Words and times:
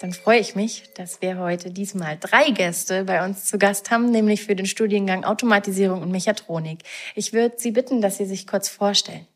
dann 0.00 0.12
freue 0.14 0.38
ich 0.38 0.56
mich, 0.56 0.90
dass 0.94 1.20
wir 1.20 1.38
heute 1.38 1.70
diesmal 1.70 2.16
drei 2.18 2.50
Gäste 2.50 3.04
bei 3.04 3.24
uns 3.24 3.44
zu 3.44 3.58
Gast 3.58 3.90
haben, 3.90 4.10
nämlich 4.10 4.42
für 4.42 4.56
den 4.56 4.64
Studiengang 4.64 5.24
Automatisierung 5.24 6.00
und 6.00 6.10
Mechatronik. 6.10 6.80
Ich 7.14 7.34
würde 7.34 7.56
Sie 7.58 7.70
bitten, 7.70 8.00
dass 8.00 8.16
Sie 8.16 8.24
sich 8.24 8.46
kurz 8.46 8.68
vorstellen. 8.68 9.26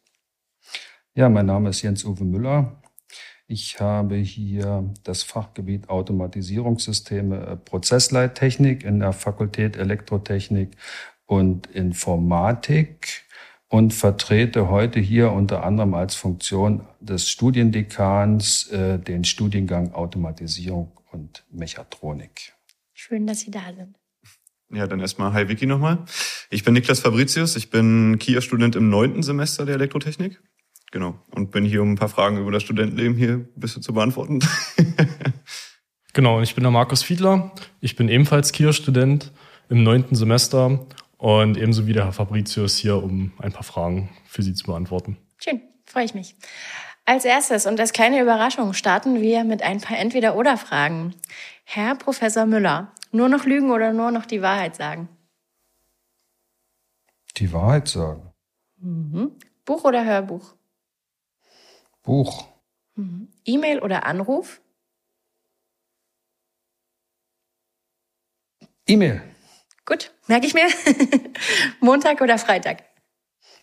Ja, 1.14 1.28
mein 1.28 1.46
Name 1.46 1.68
ist 1.68 1.82
Jens-Uwe 1.82 2.24
Müller. 2.24 2.82
Ich 3.46 3.78
habe 3.78 4.16
hier 4.16 4.90
das 5.02 5.22
Fachgebiet 5.22 5.90
Automatisierungssysteme 5.90 7.46
äh, 7.46 7.56
Prozessleittechnik 7.56 8.84
in 8.84 9.00
der 9.00 9.12
Fakultät 9.12 9.76
Elektrotechnik 9.76 10.76
und 11.26 11.66
Informatik 11.66 13.23
und 13.74 13.92
vertrete 13.92 14.68
heute 14.68 15.00
hier 15.00 15.32
unter 15.32 15.64
anderem 15.64 15.94
als 15.94 16.14
Funktion 16.14 16.86
des 17.00 17.28
Studiendekans 17.28 18.68
äh, 18.68 19.00
den 19.00 19.24
Studiengang 19.24 19.92
Automatisierung 19.94 20.92
und 21.10 21.44
Mechatronik. 21.50 22.52
Schön, 22.92 23.26
dass 23.26 23.40
Sie 23.40 23.50
da 23.50 23.64
sind. 23.76 23.96
Ja, 24.70 24.86
dann 24.86 25.00
erstmal 25.00 25.32
Hi 25.32 25.48
Vicky 25.48 25.66
nochmal. 25.66 26.04
Ich 26.50 26.62
bin 26.62 26.74
Niklas 26.74 27.00
Fabricius, 27.00 27.56
ich 27.56 27.70
bin 27.70 28.20
KIA-Student 28.20 28.76
im 28.76 28.90
neunten 28.90 29.24
Semester 29.24 29.66
der 29.66 29.74
Elektrotechnik. 29.74 30.40
Genau. 30.92 31.18
Und 31.32 31.50
bin 31.50 31.64
hier, 31.64 31.82
um 31.82 31.94
ein 31.94 31.96
paar 31.96 32.08
Fragen 32.08 32.38
über 32.38 32.52
das 32.52 32.62
Studentenleben 32.62 33.16
hier 33.16 33.32
ein 33.32 33.48
bisschen 33.56 33.82
zu 33.82 33.92
beantworten. 33.92 34.38
genau, 36.12 36.40
ich 36.42 36.54
bin 36.54 36.62
der 36.62 36.70
Markus 36.70 37.02
Fiedler. 37.02 37.50
Ich 37.80 37.96
bin 37.96 38.08
ebenfalls 38.08 38.52
KIA-Student 38.52 39.32
im 39.68 39.82
neunten 39.82 40.14
Semester 40.14 40.86
und 41.18 41.56
ebenso 41.56 41.86
wie 41.86 41.92
der 41.92 42.04
Herr 42.04 42.12
Fabricius 42.12 42.76
hier, 42.76 43.02
um 43.02 43.32
ein 43.38 43.52
paar 43.52 43.62
Fragen 43.62 44.10
für 44.26 44.42
Sie 44.42 44.54
zu 44.54 44.66
beantworten. 44.66 45.16
Schön, 45.38 45.60
freue 45.84 46.04
ich 46.04 46.14
mich. 46.14 46.36
Als 47.06 47.24
erstes 47.24 47.66
und 47.66 47.78
als 47.78 47.92
kleine 47.92 48.20
Überraschung 48.20 48.72
starten 48.72 49.20
wir 49.20 49.44
mit 49.44 49.62
ein 49.62 49.80
paar 49.80 49.98
Entweder-Oder-Fragen. 49.98 51.14
Herr 51.64 51.96
Professor 51.96 52.46
Müller, 52.46 52.92
nur 53.12 53.28
noch 53.28 53.44
lügen 53.44 53.70
oder 53.70 53.92
nur 53.92 54.10
noch 54.10 54.24
die 54.24 54.40
Wahrheit 54.40 54.76
sagen? 54.76 55.08
Die 57.36 57.52
Wahrheit 57.52 57.88
sagen. 57.88 58.32
Mhm. 58.76 59.32
Buch 59.64 59.84
oder 59.84 60.04
Hörbuch? 60.04 60.54
Buch. 62.02 62.48
Mhm. 62.94 63.28
E-Mail 63.44 63.80
oder 63.80 64.06
Anruf? 64.06 64.60
E-Mail. 68.86 69.22
Gut, 69.86 70.12
merke 70.26 70.46
ich 70.46 70.54
mir. 70.54 70.66
Montag 71.80 72.20
oder 72.20 72.38
Freitag? 72.38 72.84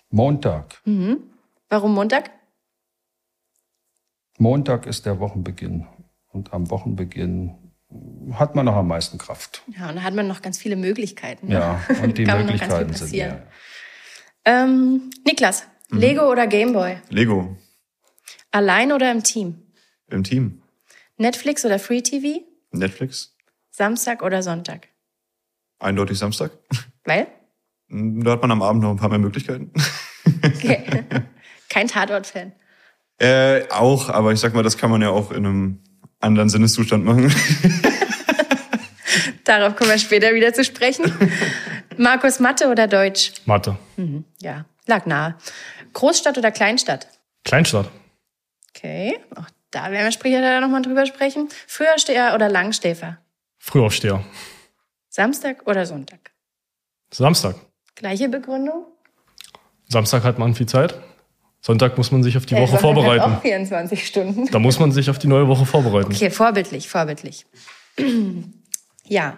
Montag. 0.09 0.79
Mhm. 0.85 1.23
Warum 1.69 1.93
Montag? 1.93 2.29
Montag 4.37 4.85
ist 4.85 5.05
der 5.05 5.19
Wochenbeginn. 5.19 5.87
Und 6.27 6.53
am 6.53 6.69
Wochenbeginn 6.69 7.73
hat 8.33 8.55
man 8.55 8.65
noch 8.65 8.75
am 8.75 8.87
meisten 8.87 9.17
Kraft. 9.17 9.63
Ja, 9.77 9.89
und 9.89 9.95
da 9.95 10.03
hat 10.03 10.13
man 10.13 10.27
noch 10.27 10.41
ganz 10.41 10.57
viele 10.57 10.75
Möglichkeiten. 10.75 11.47
Ne? 11.47 11.53
Ja, 11.55 11.81
und 12.01 12.17
die 12.17 12.25
Möglichkeiten 12.25 12.93
sind 12.93 13.11
mehr. 13.11 13.47
Ähm, 14.45 15.09
Niklas, 15.25 15.65
mhm. 15.89 15.99
Lego 15.99 16.31
oder 16.31 16.47
Gameboy? 16.47 16.97
Lego. 17.09 17.57
Allein 18.51 18.91
oder 18.91 19.11
im 19.11 19.23
Team? 19.23 19.61
Im 20.07 20.23
Team. 20.23 20.61
Netflix 21.17 21.65
oder 21.65 21.79
Free 21.79 22.01
TV? 22.01 22.43
Netflix. 22.71 23.35
Samstag 23.69 24.23
oder 24.23 24.43
Sonntag? 24.43 24.87
Eindeutig 25.81 26.17
Samstag. 26.17 26.51
Weil? 27.03 27.27
Da 27.89 28.31
hat 28.31 28.41
man 28.41 28.51
am 28.51 28.61
Abend 28.61 28.83
noch 28.83 28.91
ein 28.91 28.97
paar 28.97 29.09
mehr 29.09 29.19
Möglichkeiten. 29.19 29.73
Okay. 30.43 31.03
Kein 31.69 31.87
Tatort-Fan. 31.87 32.53
Äh, 33.17 33.69
auch, 33.69 34.09
aber 34.09 34.31
ich 34.31 34.39
sag 34.39 34.53
mal, 34.53 34.63
das 34.63 34.77
kann 34.77 34.89
man 34.91 35.01
ja 35.01 35.09
auch 35.09 35.31
in 35.31 35.45
einem 35.45 35.79
anderen 36.19 36.49
Sinneszustand 36.49 37.03
machen. 37.03 37.33
Darauf 39.43 39.75
kommen 39.75 39.89
wir 39.89 39.97
später 39.97 40.33
wieder 40.33 40.53
zu 40.53 40.63
sprechen. 40.63 41.11
Markus, 41.97 42.39
Mathe 42.39 42.69
oder 42.69 42.87
Deutsch? 42.87 43.33
Mathe. 43.45 43.77
Mhm, 43.97 44.23
ja, 44.39 44.65
lag 44.85 45.05
nahe. 45.05 45.35
Großstadt 45.93 46.37
oder 46.37 46.51
Kleinstadt? 46.51 47.07
Kleinstadt. 47.43 47.89
Okay, 48.69 49.19
auch 49.35 49.49
da 49.71 49.91
werden 49.91 50.05
wir 50.05 50.11
später 50.11 50.61
nochmal 50.61 50.81
drüber 50.81 51.05
sprechen. 51.05 51.49
Frühaufsteher 51.67 52.33
oder 52.33 52.49
Langstäfer? 52.49 53.17
Frühaufsteher. 53.59 54.23
Samstag 55.11 55.67
oder 55.67 55.85
Sonntag? 55.85 56.31
Samstag. 57.13 57.55
Gleiche 57.95 58.29
Begründung? 58.29 58.85
Samstag 59.89 60.23
hat 60.23 60.39
man 60.39 60.55
viel 60.55 60.67
Zeit. 60.67 60.95
Sonntag 61.59 61.97
muss 61.97 62.11
man 62.13 62.23
sich 62.23 62.37
auf 62.37 62.45
die 62.45 62.55
Hey, 62.55 62.63
Woche 62.63 62.79
Sonntag 62.79 62.81
vorbereiten. 62.81 63.23
Hat 63.23 63.37
auch 63.39 63.41
24 63.41 64.07
Stunden. 64.07 64.45
Da 64.47 64.59
muss 64.59 64.79
man 64.79 64.93
sich 64.93 65.09
auf 65.09 65.19
die 65.19 65.27
neue 65.27 65.49
Woche 65.49 65.65
vorbereiten. 65.65 66.13
Okay, 66.13 66.31
vorbildlich, 66.31 66.87
vorbildlich. 66.87 67.45
ja. 69.05 69.37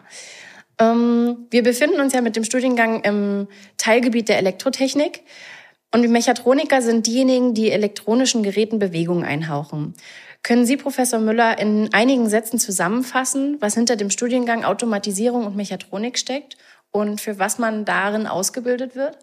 Ähm, 0.78 1.48
wir 1.50 1.64
befinden 1.64 2.00
uns 2.00 2.14
ja 2.14 2.22
mit 2.22 2.36
dem 2.36 2.44
Studiengang 2.44 3.02
im 3.02 3.48
Teilgebiet 3.78 4.30
der 4.30 4.38
Elektrotechnik. 4.38 5.24
Und 5.92 6.04
die 6.04 6.08
Mechatroniker 6.08 6.84
sind 6.84 7.08
diejenigen, 7.08 7.56
die 7.56 7.72
elektronischen 7.72 8.44
Geräten 8.44 8.78
Bewegung 8.78 9.24
einhauchen. 9.24 9.96
Können 10.44 10.66
Sie, 10.66 10.76
Professor 10.76 11.20
Müller, 11.20 11.58
in 11.58 11.94
einigen 11.94 12.28
Sätzen 12.28 12.60
zusammenfassen, 12.60 13.58
was 13.62 13.76
hinter 13.76 13.96
dem 13.96 14.10
Studiengang 14.10 14.66
Automatisierung 14.66 15.48
und 15.48 15.56
Mechatronik 15.56 16.20
steckt 16.20 16.58
und 16.92 17.22
für 17.22 17.40
was 17.40 17.60
man 17.60 17.86
darin 17.86 18.28
ausgebildet 18.28 18.96
wird? 18.96 19.18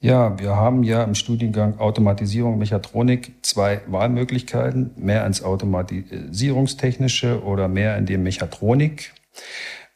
Ja, 0.00 0.38
wir 0.38 0.54
haben 0.54 0.82
ja 0.82 1.02
im 1.02 1.14
Studiengang 1.14 1.78
Automatisierung 1.78 2.52
und 2.52 2.58
Mechatronik 2.58 3.36
zwei 3.40 3.80
Wahlmöglichkeiten, 3.86 4.90
mehr 4.96 5.24
ins 5.24 5.42
Automatisierungstechnische 5.42 7.42
oder 7.42 7.68
mehr 7.68 7.96
in 7.96 8.04
die 8.04 8.18
Mechatronik. 8.18 9.14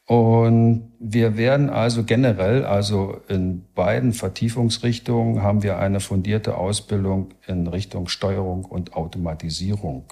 Und 0.09 0.91
wir 0.99 1.37
werden 1.37 1.69
also 1.69 2.03
generell, 2.03 2.65
also 2.65 3.21
in 3.27 3.65
beiden 3.75 4.13
Vertiefungsrichtungen, 4.13 5.43
haben 5.43 5.61
wir 5.61 5.77
eine 5.77 5.99
fundierte 5.99 6.57
Ausbildung 6.57 7.35
in 7.45 7.67
Richtung 7.67 8.07
Steuerung 8.07 8.65
und 8.65 8.93
Automatisierung. 8.93 10.11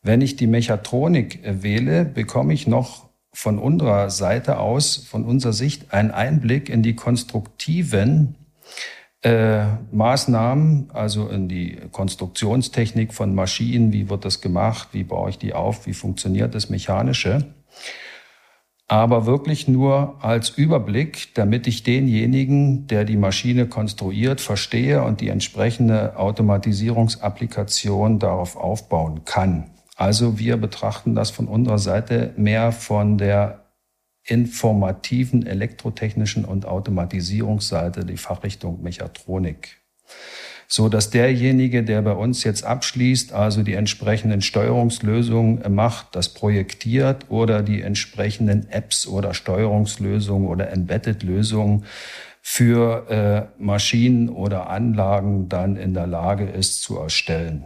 Wenn 0.00 0.22
ich 0.22 0.36
die 0.36 0.46
Mechatronik 0.46 1.40
wähle, 1.44 2.06
bekomme 2.06 2.54
ich 2.54 2.66
noch 2.66 3.10
von 3.30 3.58
unserer 3.58 4.08
Seite 4.08 4.58
aus, 4.58 4.96
von 4.96 5.26
unserer 5.26 5.52
Sicht, 5.52 5.92
einen 5.92 6.10
Einblick 6.10 6.70
in 6.70 6.82
die 6.82 6.96
konstruktiven 6.96 8.36
äh, 9.20 9.66
Maßnahmen, 9.92 10.92
also 10.94 11.28
in 11.28 11.50
die 11.50 11.76
Konstruktionstechnik 11.92 13.12
von 13.12 13.34
Maschinen, 13.34 13.92
wie 13.92 14.08
wird 14.08 14.24
das 14.24 14.40
gemacht, 14.40 14.88
wie 14.92 15.04
baue 15.04 15.28
ich 15.28 15.36
die 15.36 15.52
auf, 15.52 15.86
wie 15.86 15.92
funktioniert 15.92 16.54
das 16.54 16.70
Mechanische 16.70 17.52
aber 18.88 19.26
wirklich 19.26 19.66
nur 19.66 20.22
als 20.22 20.50
Überblick, 20.50 21.34
damit 21.34 21.66
ich 21.66 21.82
denjenigen, 21.82 22.86
der 22.86 23.04
die 23.04 23.16
Maschine 23.16 23.66
konstruiert, 23.66 24.40
verstehe 24.40 25.02
und 25.02 25.20
die 25.20 25.28
entsprechende 25.28 26.16
Automatisierungsapplikation 26.16 28.20
darauf 28.20 28.56
aufbauen 28.56 29.24
kann. 29.24 29.70
Also 29.96 30.38
wir 30.38 30.56
betrachten 30.56 31.14
das 31.14 31.30
von 31.30 31.48
unserer 31.48 31.78
Seite 31.78 32.32
mehr 32.36 32.70
von 32.70 33.18
der 33.18 33.64
informativen, 34.22 35.46
elektrotechnischen 35.46 36.44
und 36.44 36.66
Automatisierungsseite, 36.66 38.04
die 38.04 38.16
Fachrichtung 38.16 38.82
Mechatronik 38.82 39.80
so 40.68 40.88
dass 40.88 41.10
derjenige, 41.10 41.84
der 41.84 42.02
bei 42.02 42.12
uns 42.12 42.44
jetzt 42.44 42.64
abschließt, 42.64 43.32
also 43.32 43.62
die 43.62 43.74
entsprechenden 43.74 44.42
Steuerungslösungen 44.42 45.74
macht, 45.74 46.16
das 46.16 46.34
projektiert 46.34 47.26
oder 47.28 47.62
die 47.62 47.82
entsprechenden 47.82 48.68
Apps 48.70 49.06
oder 49.06 49.34
Steuerungslösungen 49.34 50.48
oder 50.48 50.70
Embedded-Lösungen 50.70 51.84
für 52.42 53.10
äh, 53.58 53.62
Maschinen 53.62 54.28
oder 54.28 54.70
Anlagen 54.70 55.48
dann 55.48 55.76
in 55.76 55.94
der 55.94 56.06
Lage 56.06 56.44
ist 56.44 56.82
zu 56.82 56.98
erstellen. 56.98 57.64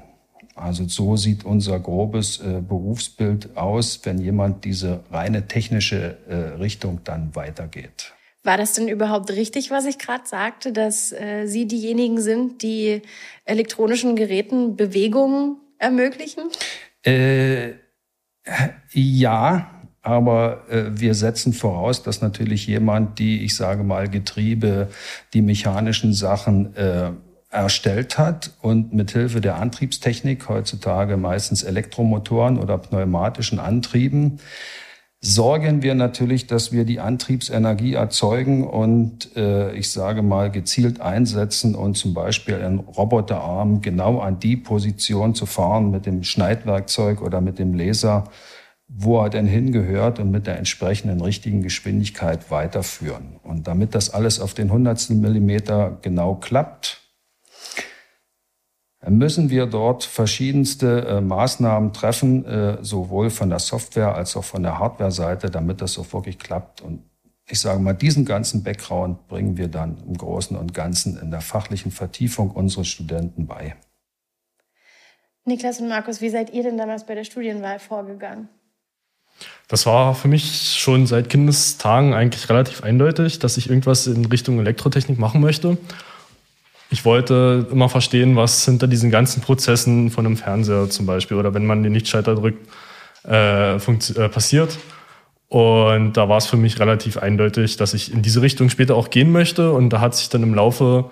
Also 0.54 0.86
so 0.88 1.16
sieht 1.16 1.44
unser 1.44 1.80
grobes 1.80 2.40
äh, 2.40 2.60
Berufsbild 2.60 3.56
aus, 3.56 4.00
wenn 4.04 4.18
jemand 4.18 4.64
diese 4.64 5.00
reine 5.10 5.46
technische 5.46 6.18
äh, 6.28 6.34
Richtung 6.58 7.00
dann 7.04 7.34
weitergeht. 7.34 8.12
War 8.42 8.56
das 8.56 8.72
denn 8.72 8.88
überhaupt 8.88 9.30
richtig, 9.30 9.70
was 9.70 9.84
ich 9.84 9.98
gerade 9.98 10.26
sagte, 10.26 10.72
dass 10.72 11.12
äh, 11.12 11.46
Sie 11.46 11.66
diejenigen 11.66 12.20
sind, 12.20 12.62
die 12.62 13.02
elektronischen 13.44 14.16
Geräten 14.16 14.76
Bewegungen 14.76 15.56
ermöglichen? 15.78 16.44
Äh, 17.04 17.72
ja, 18.92 19.70
aber 20.02 20.64
äh, 20.70 20.84
wir 20.98 21.14
setzen 21.14 21.52
voraus, 21.52 22.02
dass 22.02 22.22
natürlich 22.22 22.66
jemand, 22.66 23.18
die, 23.18 23.44
ich 23.44 23.54
sage 23.54 23.82
mal, 23.82 24.08
Getriebe, 24.08 24.88
die 25.34 25.42
mechanischen 25.42 26.14
Sachen 26.14 26.74
äh, 26.76 27.10
erstellt 27.50 28.16
hat 28.16 28.52
und 28.62 28.94
mithilfe 28.94 29.40
der 29.40 29.56
Antriebstechnik, 29.56 30.48
heutzutage 30.48 31.16
meistens 31.16 31.62
Elektromotoren 31.62 32.58
oder 32.58 32.78
pneumatischen 32.78 33.58
Antrieben, 33.58 34.38
sorgen 35.20 35.82
wir 35.82 35.94
natürlich, 35.94 36.46
dass 36.46 36.72
wir 36.72 36.84
die 36.84 36.98
Antriebsenergie 36.98 37.94
erzeugen 37.94 38.66
und 38.66 39.36
äh, 39.36 39.72
ich 39.74 39.90
sage 39.90 40.22
mal 40.22 40.50
gezielt 40.50 41.00
einsetzen 41.00 41.74
und 41.74 41.96
zum 41.96 42.14
Beispiel 42.14 42.54
einen 42.54 42.78
Roboterarm 42.78 43.82
genau 43.82 44.20
an 44.20 44.40
die 44.40 44.56
Position 44.56 45.34
zu 45.34 45.44
fahren 45.44 45.90
mit 45.90 46.06
dem 46.06 46.22
Schneidwerkzeug 46.22 47.20
oder 47.20 47.42
mit 47.42 47.58
dem 47.58 47.74
Laser, 47.74 48.24
wo 48.88 49.22
er 49.22 49.28
denn 49.28 49.46
hingehört 49.46 50.18
und 50.18 50.30
mit 50.30 50.46
der 50.46 50.56
entsprechenden 50.56 51.20
richtigen 51.20 51.62
Geschwindigkeit 51.62 52.50
weiterführen. 52.50 53.36
Und 53.42 53.66
damit 53.66 53.94
das 53.94 54.10
alles 54.10 54.40
auf 54.40 54.54
den 54.54 54.72
hundertstel 54.72 55.16
Millimeter 55.16 55.98
genau 56.00 56.34
klappt, 56.34 57.09
müssen 59.08 59.48
wir 59.48 59.66
dort 59.66 60.04
verschiedenste 60.04 61.06
äh, 61.06 61.20
Maßnahmen 61.20 61.92
treffen, 61.92 62.44
äh, 62.44 62.78
sowohl 62.82 63.30
von 63.30 63.48
der 63.48 63.58
Software 63.58 64.14
als 64.14 64.36
auch 64.36 64.44
von 64.44 64.62
der 64.62 64.78
Hardware-Seite, 64.78 65.50
damit 65.50 65.80
das 65.80 65.98
auch 65.98 66.12
wirklich 66.12 66.38
klappt. 66.38 66.82
Und 66.82 67.02
ich 67.48 67.60
sage 67.60 67.80
mal, 67.80 67.94
diesen 67.94 68.24
ganzen 68.24 68.62
Background 68.62 69.26
bringen 69.26 69.56
wir 69.56 69.68
dann 69.68 69.96
im 70.06 70.16
Großen 70.16 70.56
und 70.56 70.74
Ganzen 70.74 71.18
in 71.18 71.30
der 71.30 71.40
fachlichen 71.40 71.90
Vertiefung 71.90 72.50
unseren 72.50 72.84
Studenten 72.84 73.46
bei. 73.46 73.74
Niklas 75.46 75.80
und 75.80 75.88
Markus, 75.88 76.20
wie 76.20 76.28
seid 76.28 76.52
ihr 76.52 76.62
denn 76.62 76.76
damals 76.76 77.06
bei 77.06 77.14
der 77.14 77.24
Studienwahl 77.24 77.78
vorgegangen? 77.78 78.48
Das 79.68 79.86
war 79.86 80.14
für 80.14 80.28
mich 80.28 80.74
schon 80.78 81.06
seit 81.06 81.30
Kindestagen 81.30 82.12
eigentlich 82.12 82.50
relativ 82.50 82.82
eindeutig, 82.82 83.38
dass 83.38 83.56
ich 83.56 83.70
irgendwas 83.70 84.06
in 84.06 84.26
Richtung 84.26 84.58
Elektrotechnik 84.58 85.18
machen 85.18 85.40
möchte. 85.40 85.78
Ich 86.92 87.04
wollte 87.04 87.68
immer 87.70 87.88
verstehen, 87.88 88.34
was 88.34 88.64
hinter 88.64 88.88
diesen 88.88 89.10
ganzen 89.10 89.42
Prozessen 89.42 90.10
von 90.10 90.26
einem 90.26 90.36
Fernseher 90.36 90.90
zum 90.90 91.06
Beispiel 91.06 91.36
oder 91.36 91.54
wenn 91.54 91.64
man 91.64 91.84
den 91.84 91.94
Lichtschalter 91.94 92.34
drückt, 92.34 92.68
äh, 93.26 93.76
äh, 93.76 93.78
passiert. 94.28 94.76
Und 95.48 96.12
da 96.14 96.28
war 96.28 96.38
es 96.38 96.46
für 96.46 96.56
mich 96.56 96.80
relativ 96.80 97.16
eindeutig, 97.16 97.76
dass 97.76 97.94
ich 97.94 98.12
in 98.12 98.22
diese 98.22 98.42
Richtung 98.42 98.70
später 98.70 98.96
auch 98.96 99.10
gehen 99.10 99.30
möchte. 99.30 99.72
Und 99.72 99.90
da 99.90 100.00
hat 100.00 100.16
sich 100.16 100.28
dann 100.28 100.42
im 100.42 100.54
Laufe 100.54 101.10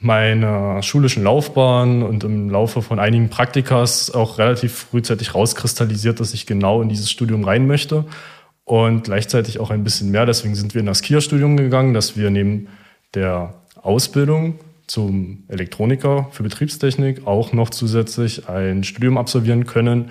meiner 0.00 0.82
schulischen 0.82 1.22
Laufbahn 1.22 2.02
und 2.02 2.24
im 2.24 2.50
Laufe 2.50 2.82
von 2.82 2.98
einigen 2.98 3.30
Praktikas 3.30 4.10
auch 4.12 4.38
relativ 4.38 4.86
frühzeitig 4.90 5.34
rauskristallisiert, 5.34 6.18
dass 6.18 6.34
ich 6.34 6.46
genau 6.46 6.82
in 6.82 6.88
dieses 6.88 7.10
Studium 7.10 7.44
rein 7.44 7.68
möchte 7.68 8.04
und 8.64 9.04
gleichzeitig 9.04 9.60
auch 9.60 9.70
ein 9.70 9.84
bisschen 9.84 10.10
mehr. 10.10 10.26
Deswegen 10.26 10.56
sind 10.56 10.74
wir 10.74 10.80
in 10.80 10.86
das 10.86 11.02
KIA-Studium 11.02 11.56
gegangen, 11.56 11.94
dass 11.94 12.16
wir 12.16 12.30
neben 12.30 12.68
der 13.14 13.54
Ausbildung 13.80 14.58
zum 14.92 15.44
Elektroniker 15.48 16.28
für 16.32 16.42
Betriebstechnik 16.42 17.26
auch 17.26 17.54
noch 17.54 17.70
zusätzlich 17.70 18.50
ein 18.50 18.84
Studium 18.84 19.16
absolvieren 19.16 19.64
können 19.64 20.10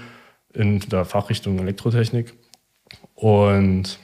in 0.56 0.80
der 0.80 1.06
Fachrichtung 1.06 1.60
Elektrotechnik. 1.60 2.34
Und 3.14 4.00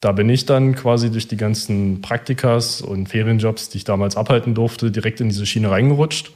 da 0.00 0.12
bin 0.12 0.28
ich 0.28 0.44
dann 0.44 0.74
quasi 0.74 1.10
durch 1.10 1.28
die 1.28 1.38
ganzen 1.38 2.02
Praktikas 2.02 2.82
und 2.82 3.08
Ferienjobs, 3.08 3.70
die 3.70 3.78
ich 3.78 3.84
damals 3.84 4.18
abhalten 4.18 4.54
durfte, 4.54 4.90
direkt 4.90 5.22
in 5.22 5.30
diese 5.30 5.46
Schiene 5.46 5.70
reingerutscht 5.70 6.32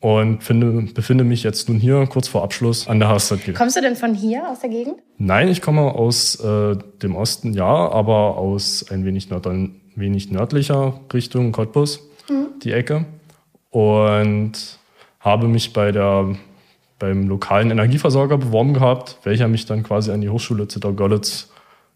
und 0.00 0.42
finde, 0.42 0.92
befinde 0.92 1.22
mich 1.22 1.44
jetzt 1.44 1.68
nun 1.68 1.78
hier 1.78 2.04
kurz 2.08 2.26
vor 2.26 2.42
Abschluss 2.42 2.88
an 2.88 2.98
der 2.98 3.10
HSZ. 3.10 3.54
Kommst 3.54 3.76
du 3.76 3.80
denn 3.80 3.94
von 3.94 4.12
hier 4.12 4.50
aus 4.50 4.58
der 4.58 4.70
Gegend? 4.70 4.96
Nein, 5.18 5.46
ich 5.46 5.62
komme 5.62 5.82
aus 5.82 6.34
äh, 6.40 6.76
dem 7.00 7.14
Osten, 7.14 7.52
ja, 7.52 7.64
aber 7.64 8.38
aus 8.38 8.90
ein 8.90 9.04
wenig, 9.04 9.30
nörd 9.30 9.46
wenig 9.94 10.32
nördlicher 10.32 10.98
Richtung 11.12 11.52
Cottbus, 11.52 12.10
die 12.62 12.72
Ecke. 12.72 13.04
Und 13.70 14.52
habe 15.20 15.48
mich 15.48 15.72
bei 15.72 15.90
der, 15.90 16.36
beim 16.98 17.28
lokalen 17.28 17.70
Energieversorger 17.70 18.38
beworben 18.38 18.74
gehabt, 18.74 19.18
welcher 19.24 19.48
mich 19.48 19.66
dann 19.66 19.82
quasi 19.82 20.12
an 20.12 20.20
die 20.20 20.28
Hochschule 20.28 20.68
Zittau-Görlitz 20.68 21.50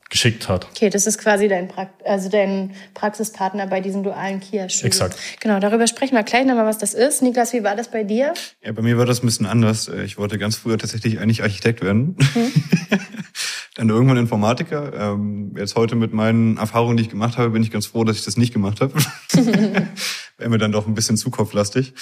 geschickt 0.08 0.49
hat. 0.49 0.66
Okay, 0.70 0.90
das 0.90 1.06
ist 1.06 1.19
quasi 1.19 1.49
dein, 1.49 1.69
pra 1.69 1.90
also 2.05 2.28
dein 2.28 2.75
Praxispartner 2.94 3.66
bei 3.66 3.81
diesem 3.81 4.02
dualen 4.02 4.40
Kia-Studium. 4.40 4.87
Exakt. 4.87 5.19
Genau, 5.40 5.60
darüber 5.60 5.87
sprechen 5.87 6.14
wir 6.14 6.22
gleich 6.22 6.46
nochmal, 6.46 6.66
was 6.66 6.78
das 6.78 6.94
ist. 6.94 7.22
Niklas, 7.22 7.52
wie 7.52 7.62
war 7.62 7.76
das 7.76 7.90
bei 7.90 8.05
dir? 8.05 8.34
Ja, 8.62 8.72
bei 8.72 8.82
mir 8.82 8.96
war 8.99 9.06
das 9.06 9.22
ein 9.22 9.26
bisschen 9.26 9.46
anders. 9.46 9.88
Ich 9.88 10.19
wollte 10.19 10.38
ganz 10.38 10.56
früher 10.56 10.78
tatsächlich 10.78 11.20
eigentlich 11.20 11.43
Architekt 11.43 11.82
werden. 11.82 12.16
Mhm. 12.34 12.52
Dann 13.75 13.90
irgendwann 13.90 14.16
Informatiker. 14.16 14.93
Ähm, 15.12 15.55
jetzt 15.56 15.76
heute 15.76 15.94
mit 15.94 16.12
meinen 16.12 16.56
Erfahrungen, 16.56 16.96
die 16.96 17.04
ich 17.04 17.11
gemacht 17.11 17.38
habe, 17.38 17.50
bin 17.50 17.62
ich 17.62 17.70
ganz 17.70 17.87
froh, 17.87 18.02
dass 18.02 18.16
ich 18.19 18.25
das 18.25 18.37
nicht 18.37 18.52
gemacht 18.52 18.81
habe. 18.81 18.93
Wäre 20.38 20.50
mir 20.50 20.58
dann 20.58 20.72
doch 20.72 20.87
ein 20.87 20.94
bisschen 20.94 21.16
zu 21.16 21.31
kopflastig. 21.31 21.94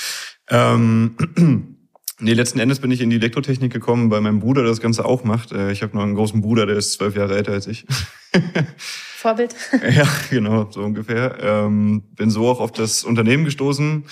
Ähm, 0.49 1.17
Nee, 2.19 2.33
letzten 2.33 2.59
Endes 2.61 2.81
bin 2.81 2.91
ich 2.91 3.03
in 3.03 3.11
die 3.11 3.17
Elektrotechnik 3.17 3.71
gekommen, 3.71 4.11
weil 4.11 4.23
mein 4.23 4.41
Bruder 4.41 4.63
das 4.63 4.81
Ganze 4.81 5.05
auch 5.05 5.23
macht. 5.25 5.53
Äh, 5.53 5.71
ich 5.71 5.83
habe 5.83 5.95
noch 5.95 6.03
einen 6.03 6.15
großen 6.15 6.41
Bruder, 6.41 6.65
der 6.65 6.77
ist 6.77 6.93
zwölf 6.95 7.15
Jahre 7.15 7.37
älter 7.37 7.53
als 7.53 7.67
ich. 7.67 7.85
Vorbild. 8.79 9.55
ja, 9.91 10.09
genau, 10.31 10.67
so 10.71 10.81
ungefähr. 10.81 11.37
Ähm, 11.41 12.05
bin 12.17 12.31
so 12.31 12.49
auch 12.49 12.61
auf 12.61 12.73
das 12.73 13.05
Unternehmen 13.05 13.45
gestoßen, 13.45 14.05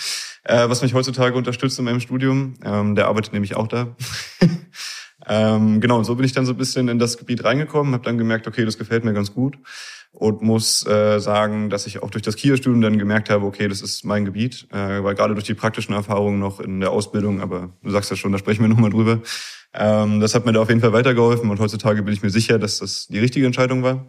äh, 0.45 0.69
was 0.69 0.83
mich 0.83 0.93
heutzutage 0.93 1.35
unterstützt 1.35 1.79
in 1.79 1.87
meinem 1.87 2.01
Studium. 2.01 2.55
Ähm, 2.63 2.95
der 2.95 3.09
arbeitet 3.09 3.33
nämlich 3.33 3.57
auch 3.57 3.69
da. 3.69 3.97
ähm, 5.27 5.81
genau, 5.81 5.97
und 5.97 6.05
so 6.05 6.15
bin 6.15 6.27
ich 6.27 6.33
dann 6.33 6.45
so 6.45 6.53
ein 6.53 6.59
bisschen 6.59 6.89
in 6.89 6.99
das 6.99 7.17
Gebiet 7.17 7.43
reingekommen, 7.43 7.95
habe 7.95 8.05
dann 8.05 8.19
gemerkt, 8.19 8.47
okay, 8.47 8.67
das 8.67 8.77
gefällt 8.77 9.05
mir 9.05 9.15
ganz 9.15 9.33
gut 9.33 9.57
und 10.15 10.43
muss 10.43 10.87
äh, 10.87 11.19
sagen, 11.19 11.71
dass 11.71 11.87
ich 11.87 12.03
auch 12.03 12.11
durch 12.11 12.23
das 12.23 12.37
KIA-Studium 12.37 12.81
dann 12.81 12.99
gemerkt 12.99 13.31
habe, 13.31 13.45
okay, 13.45 13.67
das 13.67 13.83
ist 13.83 14.05
mein 14.05 14.25
Gebiet, 14.25 14.67
äh, 14.71 15.03
weil 15.03 15.15
gerade 15.15 15.35
durch 15.35 15.47
die 15.47 15.55
praktischen 15.55 15.93
Erfahrungen 15.93 16.39
noch 16.39 16.61
in 16.61 16.81
der 16.81 16.93
Ausbildung, 16.93 17.41
aber 17.41 17.71
du 17.83 17.91
sagst 17.91 18.11
ja 18.11 18.17
schon, 18.17 18.33
da 18.33 18.39
sprechen 18.39 18.63
wir 18.63 18.69
nochmal 18.69 18.91
drüber, 18.91 19.21
ähm, 19.75 20.21
das 20.21 20.35
hat 20.35 20.47
mir 20.47 20.53
da 20.53 20.61
auf 20.61 20.69
jeden 20.69 20.81
Fall 20.81 20.93
weitergeholfen 20.93 21.51
und 21.51 21.59
heutzutage 21.59 22.03
bin 22.03 22.15
ich 22.15 22.23
mir 22.23 22.31
sicher, 22.31 22.59
dass 22.61 22.79
das 22.79 23.09
die 23.09 23.19
richtige 23.19 23.45
Entscheidung 23.45 23.83
war. 23.83 24.07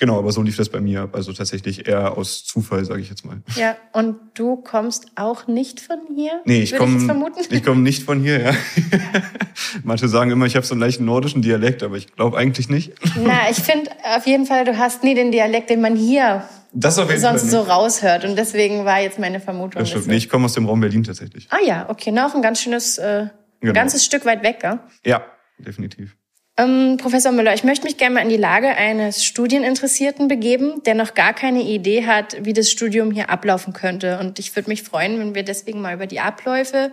Genau, 0.00 0.18
aber 0.18 0.32
so 0.32 0.40
lief 0.40 0.56
das 0.56 0.70
bei 0.70 0.80
mir. 0.80 1.10
Also 1.12 1.30
tatsächlich 1.34 1.86
eher 1.86 2.16
aus 2.16 2.42
Zufall, 2.42 2.86
sage 2.86 3.02
ich 3.02 3.10
jetzt 3.10 3.26
mal. 3.26 3.42
Ja, 3.54 3.76
und 3.92 4.16
du 4.32 4.56
kommst 4.56 5.12
auch 5.14 5.46
nicht 5.46 5.78
von 5.78 5.98
hier? 6.16 6.40
Nee, 6.46 6.62
ich 6.62 6.74
komme 6.74 7.30
ich, 7.38 7.52
ich 7.52 7.62
komme 7.62 7.82
nicht 7.82 8.04
von 8.04 8.20
hier, 8.20 8.40
ja. 8.40 8.52
Manche 9.84 10.08
sagen 10.08 10.30
immer, 10.30 10.46
ich 10.46 10.56
habe 10.56 10.64
so 10.64 10.72
einen 10.72 10.80
leichten 10.80 11.04
nordischen 11.04 11.42
Dialekt, 11.42 11.82
aber 11.82 11.98
ich 11.98 12.14
glaube 12.16 12.38
eigentlich 12.38 12.70
nicht. 12.70 12.94
Na, 13.22 13.50
ich 13.50 13.58
finde 13.58 13.90
auf 14.16 14.26
jeden 14.26 14.46
Fall, 14.46 14.64
du 14.64 14.78
hast 14.78 15.04
nie 15.04 15.14
den 15.14 15.32
Dialekt, 15.32 15.68
den 15.68 15.82
man 15.82 15.96
hier 15.96 16.44
das 16.72 16.98
auf 16.98 17.10
jeden 17.10 17.20
sonst 17.20 17.50
so 17.50 17.60
raushört. 17.60 18.24
Und 18.24 18.36
deswegen 18.36 18.86
war 18.86 19.00
jetzt 19.00 19.18
meine 19.18 19.38
Vermutung. 19.38 19.80
Das 19.80 19.90
stimmt. 19.90 20.06
Nee, 20.06 20.16
ich 20.16 20.30
komme 20.30 20.46
aus 20.46 20.54
dem 20.54 20.64
Raum 20.64 20.80
Berlin 20.80 21.04
tatsächlich. 21.04 21.46
Ah 21.50 21.58
ja, 21.62 21.90
okay. 21.90 22.10
Noch 22.10 22.34
ein 22.34 22.40
ganz 22.40 22.62
schönes, 22.62 22.96
äh, 22.96 23.26
genau. 23.60 23.74
ganzes 23.74 24.02
Stück 24.02 24.24
weit 24.24 24.42
weg, 24.42 24.60
gell? 24.60 24.78
Ja, 25.04 25.22
definitiv. 25.58 26.16
Ähm, 26.60 26.98
Professor 26.98 27.32
Müller, 27.32 27.54
ich 27.54 27.64
möchte 27.64 27.86
mich 27.86 27.96
gerne 27.96 28.16
mal 28.16 28.20
in 28.20 28.28
die 28.28 28.36
Lage 28.36 28.68
eines 28.68 29.24
Studieninteressierten 29.24 30.28
begeben, 30.28 30.82
der 30.84 30.94
noch 30.94 31.14
gar 31.14 31.32
keine 31.32 31.62
Idee 31.62 32.04
hat, 32.04 32.36
wie 32.44 32.52
das 32.52 32.70
Studium 32.70 33.12
hier 33.12 33.30
ablaufen 33.30 33.72
könnte. 33.72 34.18
Und 34.18 34.38
ich 34.38 34.54
würde 34.54 34.68
mich 34.68 34.82
freuen, 34.82 35.18
wenn 35.18 35.34
wir 35.34 35.42
deswegen 35.42 35.80
mal 35.80 35.94
über 35.94 36.06
die 36.06 36.20
Abläufe, 36.20 36.92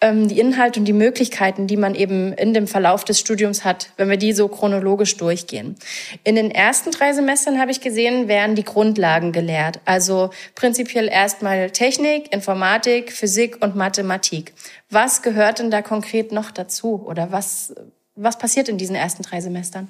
ähm, 0.00 0.28
die 0.28 0.38
Inhalte 0.38 0.78
und 0.78 0.86
die 0.86 0.92
Möglichkeiten, 0.92 1.66
die 1.66 1.76
man 1.76 1.96
eben 1.96 2.32
in 2.34 2.54
dem 2.54 2.68
Verlauf 2.68 3.04
des 3.04 3.18
Studiums 3.18 3.64
hat, 3.64 3.90
wenn 3.96 4.08
wir 4.08 4.18
die 4.18 4.32
so 4.34 4.46
chronologisch 4.46 5.16
durchgehen. 5.16 5.74
In 6.22 6.36
den 6.36 6.52
ersten 6.52 6.92
drei 6.92 7.12
Semestern 7.12 7.58
habe 7.58 7.72
ich 7.72 7.80
gesehen, 7.80 8.28
werden 8.28 8.54
die 8.54 8.64
Grundlagen 8.64 9.32
gelehrt. 9.32 9.80
Also 9.84 10.30
prinzipiell 10.54 11.08
erstmal 11.08 11.70
Technik, 11.70 12.32
Informatik, 12.32 13.10
Physik 13.10 13.64
und 13.64 13.74
Mathematik. 13.74 14.52
Was 14.90 15.22
gehört 15.22 15.58
denn 15.58 15.72
da 15.72 15.82
konkret 15.82 16.30
noch 16.30 16.52
dazu? 16.52 17.04
Oder 17.04 17.32
was 17.32 17.74
was 18.14 18.38
passiert 18.38 18.68
in 18.68 18.78
diesen 18.78 18.96
ersten 18.96 19.22
drei 19.22 19.40
Semestern? 19.40 19.88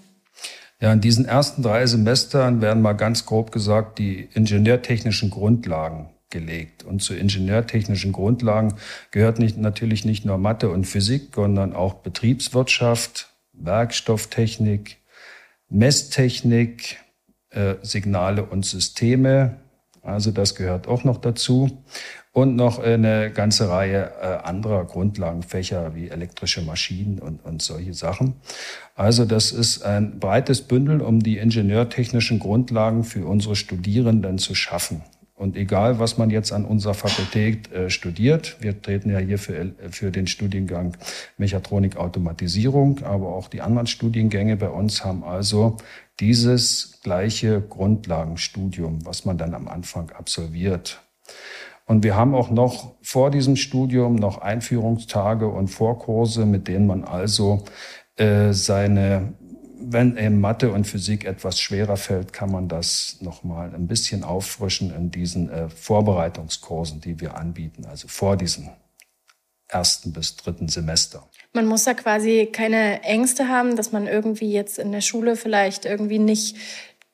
Ja, 0.80 0.92
in 0.92 1.00
diesen 1.00 1.26
ersten 1.26 1.62
drei 1.62 1.86
Semestern 1.86 2.60
werden 2.60 2.82
mal 2.82 2.94
ganz 2.94 3.24
grob 3.24 3.52
gesagt 3.52 3.98
die 3.98 4.28
ingenieurtechnischen 4.34 5.30
Grundlagen 5.30 6.10
gelegt. 6.30 6.82
Und 6.82 7.02
zu 7.02 7.14
ingenieurtechnischen 7.14 8.12
Grundlagen 8.12 8.74
gehört 9.12 9.38
nicht, 9.38 9.58
natürlich 9.58 10.04
nicht 10.04 10.24
nur 10.24 10.38
Mathe 10.38 10.70
und 10.70 10.86
Physik, 10.86 11.28
sondern 11.34 11.72
auch 11.72 11.94
Betriebswirtschaft, 11.94 13.28
Werkstofftechnik, 13.52 14.96
Messtechnik, 15.68 16.98
äh, 17.50 17.76
Signale 17.82 18.44
und 18.44 18.66
Systeme. 18.66 19.58
Also 20.02 20.32
das 20.32 20.56
gehört 20.56 20.88
auch 20.88 21.04
noch 21.04 21.18
dazu 21.18 21.84
und 22.32 22.56
noch 22.56 22.78
eine 22.78 23.30
ganze 23.30 23.68
Reihe 23.68 24.10
äh, 24.20 24.26
anderer 24.42 24.84
Grundlagenfächer 24.86 25.94
wie 25.94 26.08
elektrische 26.08 26.62
Maschinen 26.62 27.18
und, 27.18 27.44
und 27.44 27.60
solche 27.60 27.92
Sachen. 27.92 28.34
Also 28.94 29.26
das 29.26 29.52
ist 29.52 29.82
ein 29.82 30.18
breites 30.18 30.62
Bündel, 30.62 31.02
um 31.02 31.20
die 31.20 31.38
ingenieurtechnischen 31.38 32.38
Grundlagen 32.38 33.04
für 33.04 33.26
unsere 33.26 33.54
Studierenden 33.54 34.38
zu 34.38 34.54
schaffen. 34.54 35.02
Und 35.34 35.56
egal, 35.56 35.98
was 35.98 36.18
man 36.18 36.30
jetzt 36.30 36.52
an 36.52 36.64
unserer 36.64 36.94
Fakultät 36.94 37.70
äh, 37.72 37.90
studiert, 37.90 38.56
wir 38.60 38.80
treten 38.80 39.10
ja 39.10 39.18
hier 39.18 39.38
für, 39.38 39.72
für 39.90 40.10
den 40.10 40.26
Studiengang 40.26 40.96
Mechatronik 41.36 41.96
Automatisierung, 41.96 43.02
aber 43.02 43.34
auch 43.34 43.48
die 43.48 43.60
anderen 43.60 43.88
Studiengänge 43.88 44.56
bei 44.56 44.68
uns 44.68 45.04
haben 45.04 45.24
also 45.24 45.78
dieses 46.20 47.00
gleiche 47.02 47.60
Grundlagenstudium, 47.60 49.04
was 49.04 49.24
man 49.24 49.36
dann 49.36 49.54
am 49.54 49.68
Anfang 49.68 50.10
absolviert. 50.10 51.02
Und 51.92 52.04
wir 52.04 52.16
haben 52.16 52.34
auch 52.34 52.48
noch 52.48 52.94
vor 53.02 53.30
diesem 53.30 53.54
Studium 53.54 54.14
noch 54.14 54.38
Einführungstage 54.38 55.46
und 55.46 55.68
Vorkurse, 55.68 56.46
mit 56.46 56.66
denen 56.66 56.86
man 56.86 57.04
also 57.04 57.64
äh, 58.16 58.54
seine 58.54 59.34
wenn 59.78 60.16
eben 60.16 60.40
Mathe 60.40 60.72
und 60.72 60.86
Physik 60.86 61.26
etwas 61.26 61.60
schwerer 61.60 61.98
fällt, 61.98 62.32
kann 62.32 62.50
man 62.50 62.68
das 62.68 63.18
nochmal 63.20 63.74
ein 63.74 63.88
bisschen 63.88 64.24
auffrischen 64.24 64.94
in 64.94 65.10
diesen 65.10 65.50
äh, 65.50 65.68
Vorbereitungskursen, 65.68 67.02
die 67.02 67.20
wir 67.20 67.36
anbieten, 67.36 67.84
also 67.84 68.08
vor 68.08 68.38
diesem 68.38 68.70
ersten 69.68 70.12
bis 70.12 70.36
dritten 70.36 70.68
Semester. 70.68 71.28
Man 71.52 71.66
muss 71.66 71.84
da 71.84 71.92
quasi 71.92 72.48
keine 72.50 73.02
Ängste 73.02 73.48
haben, 73.48 73.76
dass 73.76 73.92
man 73.92 74.06
irgendwie 74.06 74.50
jetzt 74.50 74.78
in 74.78 74.92
der 74.92 75.02
Schule 75.02 75.36
vielleicht 75.36 75.84
irgendwie 75.84 76.18
nicht 76.18 76.56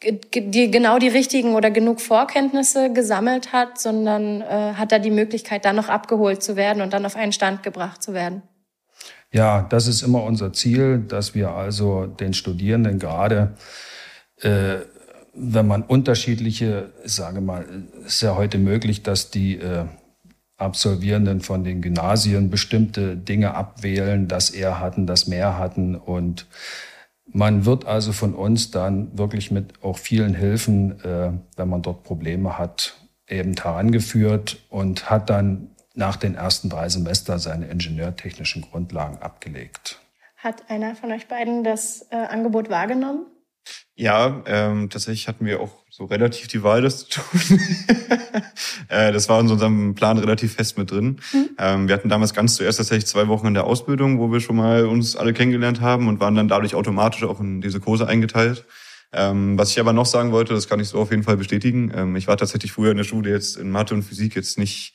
die, 0.02 0.70
genau 0.70 0.98
die 0.98 1.08
richtigen 1.08 1.54
oder 1.54 1.70
genug 1.70 2.00
Vorkenntnisse 2.00 2.92
gesammelt 2.92 3.52
hat, 3.52 3.80
sondern 3.80 4.42
äh, 4.42 4.74
hat 4.74 4.92
da 4.92 4.98
die 4.98 5.10
Möglichkeit, 5.10 5.64
dann 5.64 5.76
noch 5.76 5.88
abgeholt 5.88 6.42
zu 6.42 6.56
werden 6.56 6.82
und 6.82 6.92
dann 6.92 7.04
auf 7.04 7.16
einen 7.16 7.32
Stand 7.32 7.62
gebracht 7.62 8.02
zu 8.02 8.14
werden. 8.14 8.42
Ja, 9.32 9.62
das 9.68 9.86
ist 9.86 10.02
immer 10.02 10.22
unser 10.22 10.52
Ziel, 10.52 11.00
dass 11.06 11.34
wir 11.34 11.50
also 11.50 12.06
den 12.06 12.32
Studierenden 12.32 12.98
gerade, 12.98 13.54
äh, 14.40 14.76
wenn 15.34 15.66
man 15.66 15.82
unterschiedliche, 15.82 16.92
sage 17.04 17.40
mal, 17.40 17.66
ist 18.06 18.22
ja 18.22 18.36
heute 18.36 18.58
möglich, 18.58 19.02
dass 19.02 19.30
die 19.30 19.58
äh, 19.58 19.84
Absolvierenden 20.56 21.40
von 21.40 21.62
den 21.62 21.82
Gymnasien 21.82 22.50
bestimmte 22.50 23.16
Dinge 23.16 23.54
abwählen, 23.54 24.26
das 24.26 24.50
eher 24.50 24.80
hatten, 24.80 25.06
das 25.06 25.28
mehr 25.28 25.56
hatten 25.56 25.94
und 25.94 26.46
man 27.32 27.64
wird 27.64 27.84
also 27.84 28.12
von 28.12 28.34
uns 28.34 28.70
dann 28.70 29.16
wirklich 29.16 29.50
mit 29.50 29.82
auch 29.82 29.98
vielen 29.98 30.34
Hilfen, 30.34 31.00
äh, 31.04 31.32
wenn 31.56 31.68
man 31.68 31.82
dort 31.82 32.02
Probleme 32.04 32.58
hat, 32.58 32.96
eben 33.28 33.54
herangeführt 33.54 34.58
und 34.70 35.10
hat 35.10 35.30
dann 35.30 35.70
nach 35.94 36.16
den 36.16 36.34
ersten 36.34 36.70
drei 36.70 36.88
Semestern 36.88 37.38
seine 37.38 37.66
ingenieurtechnischen 37.66 38.62
Grundlagen 38.62 39.18
abgelegt. 39.18 40.00
Hat 40.36 40.70
einer 40.70 40.94
von 40.94 41.10
euch 41.12 41.26
beiden 41.26 41.64
das 41.64 42.06
äh, 42.10 42.16
Angebot 42.16 42.70
wahrgenommen? 42.70 43.26
Ja, 43.94 44.42
ähm, 44.46 44.88
tatsächlich 44.88 45.26
hatten 45.26 45.44
wir 45.44 45.60
auch 45.60 45.84
so 45.98 46.04
relativ 46.04 46.46
die 46.46 46.62
Wahl, 46.62 46.80
das 46.80 47.08
zu 47.08 47.20
tun. 47.20 47.40
äh, 48.88 49.10
das 49.10 49.28
war 49.28 49.40
in 49.40 49.48
unserem 49.48 49.96
Plan 49.96 50.16
relativ 50.16 50.54
fest 50.54 50.78
mit 50.78 50.92
drin. 50.92 51.18
Mhm. 51.32 51.50
Ähm, 51.58 51.88
wir 51.88 51.94
hatten 51.96 52.08
damals 52.08 52.32
ganz 52.34 52.54
zuerst 52.54 52.78
tatsächlich 52.78 53.06
zwei 53.06 53.26
Wochen 53.26 53.48
in 53.48 53.54
der 53.54 53.64
Ausbildung, 53.64 54.20
wo 54.20 54.30
wir 54.30 54.38
schon 54.38 54.54
mal 54.54 54.86
uns 54.86 55.16
alle 55.16 55.32
kennengelernt 55.32 55.80
haben 55.80 56.06
und 56.06 56.20
waren 56.20 56.36
dann 56.36 56.46
dadurch 56.46 56.76
automatisch 56.76 57.24
auch 57.24 57.40
in 57.40 57.60
diese 57.60 57.80
Kurse 57.80 58.06
eingeteilt. 58.06 58.64
Ähm, 59.12 59.58
was 59.58 59.70
ich 59.70 59.80
aber 59.80 59.92
noch 59.92 60.06
sagen 60.06 60.30
wollte, 60.30 60.54
das 60.54 60.68
kann 60.68 60.78
ich 60.78 60.86
so 60.86 61.00
auf 61.00 61.10
jeden 61.10 61.24
Fall 61.24 61.36
bestätigen. 61.36 61.90
Ähm, 61.92 62.14
ich 62.14 62.28
war 62.28 62.36
tatsächlich 62.36 62.70
früher 62.70 62.92
in 62.92 62.96
der 62.96 63.04
Schule 63.04 63.30
jetzt 63.30 63.56
in 63.56 63.68
Mathe 63.68 63.92
und 63.92 64.04
Physik 64.04 64.36
jetzt 64.36 64.56
nicht 64.56 64.94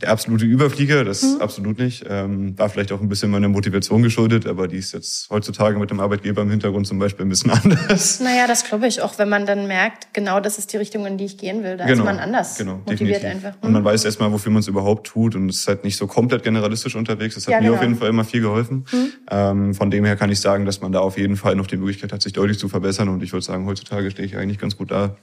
der 0.00 0.10
absolute 0.10 0.44
Überflieger, 0.44 1.04
das 1.04 1.22
mhm. 1.22 1.40
absolut 1.40 1.78
nicht. 1.78 2.04
Ähm, 2.08 2.58
war 2.58 2.68
vielleicht 2.68 2.92
auch 2.92 3.00
ein 3.00 3.08
bisschen 3.08 3.30
meiner 3.30 3.48
Motivation 3.48 4.02
geschuldet, 4.02 4.46
aber 4.46 4.68
die 4.68 4.78
ist 4.78 4.92
jetzt 4.92 5.28
heutzutage 5.30 5.78
mit 5.78 5.90
dem 5.90 6.00
Arbeitgeber 6.00 6.42
im 6.42 6.50
Hintergrund 6.50 6.86
zum 6.86 6.98
Beispiel 6.98 7.26
ein 7.26 7.28
bisschen 7.28 7.50
anders. 7.64 8.20
Naja, 8.20 8.46
das 8.46 8.64
glaube 8.64 8.86
ich 8.86 9.02
auch, 9.02 9.18
wenn 9.18 9.28
man 9.28 9.46
dann 9.46 9.66
merkt, 9.66 10.14
genau 10.14 10.40
das 10.40 10.58
ist 10.58 10.72
die 10.72 10.78
Richtung, 10.78 11.04
in 11.06 11.18
die 11.18 11.26
ich 11.26 11.36
gehen 11.36 11.62
will. 11.62 11.76
Da 11.76 11.86
genau, 11.86 12.00
ist 12.00 12.04
man 12.04 12.18
anders 12.18 12.56
genau, 12.56 12.76
motiviert 12.86 13.22
definitiv. 13.22 13.46
einfach. 13.46 13.60
Mhm. 13.60 13.66
Und 13.66 13.72
man 13.72 13.84
weiß 13.84 14.04
erstmal, 14.04 14.32
wofür 14.32 14.52
man 14.52 14.60
es 14.60 14.68
überhaupt 14.68 15.06
tut 15.06 15.34
und 15.34 15.48
es 15.48 15.60
ist 15.60 15.68
halt 15.68 15.84
nicht 15.84 15.96
so 15.96 16.06
komplett 16.06 16.42
generalistisch 16.42 16.96
unterwegs. 16.96 17.34
Das 17.34 17.46
hat 17.46 17.52
ja, 17.52 17.58
mir 17.58 17.66
genau. 17.66 17.76
auf 17.76 17.82
jeden 17.82 17.96
Fall 17.96 18.08
immer 18.08 18.24
viel 18.24 18.40
geholfen. 18.40 18.86
Mhm. 18.90 19.12
Ähm, 19.30 19.74
von 19.74 19.90
dem 19.90 20.04
her 20.04 20.16
kann 20.16 20.30
ich 20.30 20.40
sagen, 20.40 20.64
dass 20.64 20.80
man 20.80 20.92
da 20.92 21.00
auf 21.00 21.18
jeden 21.18 21.36
Fall 21.36 21.56
noch 21.56 21.66
die 21.66 21.76
Möglichkeit 21.76 22.12
hat, 22.12 22.22
sich 22.22 22.32
deutlich 22.32 22.58
zu 22.58 22.68
verbessern 22.68 23.08
und 23.08 23.22
ich 23.22 23.32
würde 23.32 23.44
sagen, 23.44 23.66
heutzutage 23.66 24.10
stehe 24.10 24.26
ich 24.26 24.36
eigentlich 24.36 24.58
ganz 24.58 24.76
gut 24.76 24.90
da. 24.90 25.16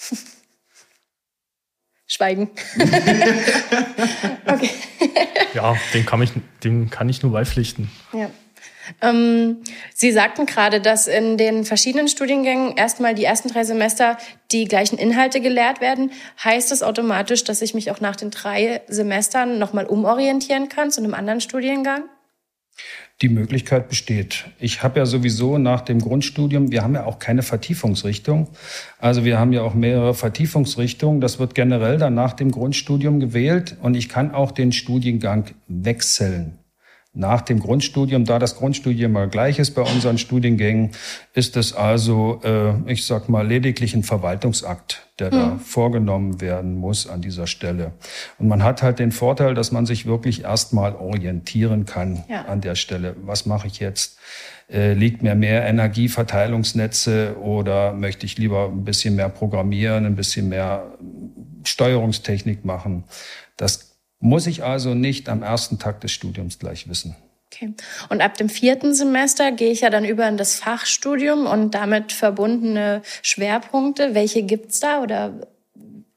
Schweigen. 2.08 2.50
okay. 4.46 4.70
ja, 5.54 5.76
dem 5.92 6.06
kann, 6.06 6.22
ich, 6.22 6.32
dem 6.64 6.88
kann 6.88 7.08
ich 7.08 7.22
nur 7.22 7.32
beipflichten. 7.32 7.90
Ja. 8.12 8.30
Ähm, 9.02 9.58
Sie 9.94 10.10
sagten 10.10 10.46
gerade, 10.46 10.80
dass 10.80 11.06
in 11.06 11.36
den 11.36 11.66
verschiedenen 11.66 12.08
Studiengängen 12.08 12.76
erstmal 12.76 13.14
die 13.14 13.24
ersten 13.24 13.48
drei 13.48 13.62
Semester 13.64 14.16
die 14.50 14.64
gleichen 14.64 14.98
Inhalte 14.98 15.42
gelehrt 15.42 15.82
werden. 15.82 16.10
Heißt 16.42 16.70
das 16.70 16.82
automatisch, 16.82 17.44
dass 17.44 17.60
ich 17.60 17.74
mich 17.74 17.90
auch 17.90 18.00
nach 18.00 18.16
den 18.16 18.30
drei 18.30 18.80
Semestern 18.88 19.58
nochmal 19.58 19.84
umorientieren 19.84 20.70
kann 20.70 20.90
zu 20.90 21.02
einem 21.02 21.12
anderen 21.12 21.42
Studiengang? 21.42 22.04
Die 23.20 23.28
Möglichkeit 23.28 23.88
besteht. 23.88 24.44
Ich 24.60 24.84
habe 24.84 25.00
ja 25.00 25.06
sowieso 25.06 25.58
nach 25.58 25.80
dem 25.80 26.00
Grundstudium, 26.00 26.70
wir 26.70 26.84
haben 26.84 26.94
ja 26.94 27.04
auch 27.04 27.18
keine 27.18 27.42
Vertiefungsrichtung. 27.42 28.46
Also 29.00 29.24
wir 29.24 29.40
haben 29.40 29.52
ja 29.52 29.62
auch 29.62 29.74
mehrere 29.74 30.14
Vertiefungsrichtungen. 30.14 31.20
Das 31.20 31.40
wird 31.40 31.56
generell 31.56 31.98
dann 31.98 32.14
nach 32.14 32.32
dem 32.32 32.52
Grundstudium 32.52 33.18
gewählt 33.18 33.76
und 33.82 33.96
ich 33.96 34.08
kann 34.08 34.32
auch 34.32 34.52
den 34.52 34.70
Studiengang 34.70 35.50
wechseln. 35.66 36.58
Nach 37.14 37.40
dem 37.40 37.58
Grundstudium, 37.58 38.26
da 38.26 38.38
das 38.38 38.56
Grundstudium 38.56 39.12
mal 39.12 39.28
gleich 39.28 39.58
ist 39.58 39.74
bei 39.74 39.82
unseren 39.82 40.18
Studiengängen, 40.18 40.90
ist 41.32 41.56
es 41.56 41.72
also, 41.72 42.40
äh, 42.44 42.74
ich 42.92 43.06
sag 43.06 43.28
mal, 43.28 43.46
lediglich 43.46 43.94
ein 43.94 44.02
Verwaltungsakt, 44.02 45.08
der 45.18 45.28
mhm. 45.28 45.30
da 45.32 45.58
vorgenommen 45.58 46.40
werden 46.42 46.76
muss 46.76 47.08
an 47.08 47.22
dieser 47.22 47.46
Stelle. 47.46 47.92
Und 48.38 48.48
man 48.48 48.62
hat 48.62 48.82
halt 48.82 48.98
den 48.98 49.10
Vorteil, 49.10 49.54
dass 49.54 49.72
man 49.72 49.86
sich 49.86 50.04
wirklich 50.04 50.44
erstmal 50.44 50.94
orientieren 50.94 51.86
kann 51.86 52.24
ja. 52.28 52.42
an 52.42 52.60
der 52.60 52.74
Stelle. 52.74 53.16
Was 53.22 53.46
mache 53.46 53.68
ich 53.68 53.80
jetzt? 53.80 54.18
Äh, 54.70 54.92
liegt 54.92 55.22
mir 55.22 55.34
mehr 55.34 55.64
Energieverteilungsnetze 55.66 57.36
oder 57.40 57.94
möchte 57.94 58.26
ich 58.26 58.36
lieber 58.36 58.66
ein 58.66 58.84
bisschen 58.84 59.16
mehr 59.16 59.30
programmieren, 59.30 60.04
ein 60.04 60.14
bisschen 60.14 60.50
mehr 60.50 60.92
Steuerungstechnik 61.64 62.66
machen? 62.66 63.04
Das 63.56 63.87
muss 64.20 64.46
ich 64.46 64.64
also 64.64 64.94
nicht 64.94 65.28
am 65.28 65.42
ersten 65.42 65.78
Tag 65.78 66.00
des 66.00 66.12
Studiums 66.12 66.58
gleich 66.58 66.88
wissen. 66.88 67.16
Okay. 67.50 67.72
Und 68.10 68.20
ab 68.20 68.36
dem 68.36 68.48
vierten 68.48 68.94
Semester 68.94 69.52
gehe 69.52 69.70
ich 69.70 69.80
ja 69.80 69.90
dann 69.90 70.04
über 70.04 70.28
in 70.28 70.36
das 70.36 70.56
Fachstudium 70.56 71.46
und 71.46 71.74
damit 71.74 72.12
verbundene 72.12 73.02
Schwerpunkte. 73.22 74.14
Welche 74.14 74.42
gibt's 74.42 74.80
da 74.80 75.02
oder 75.02 75.48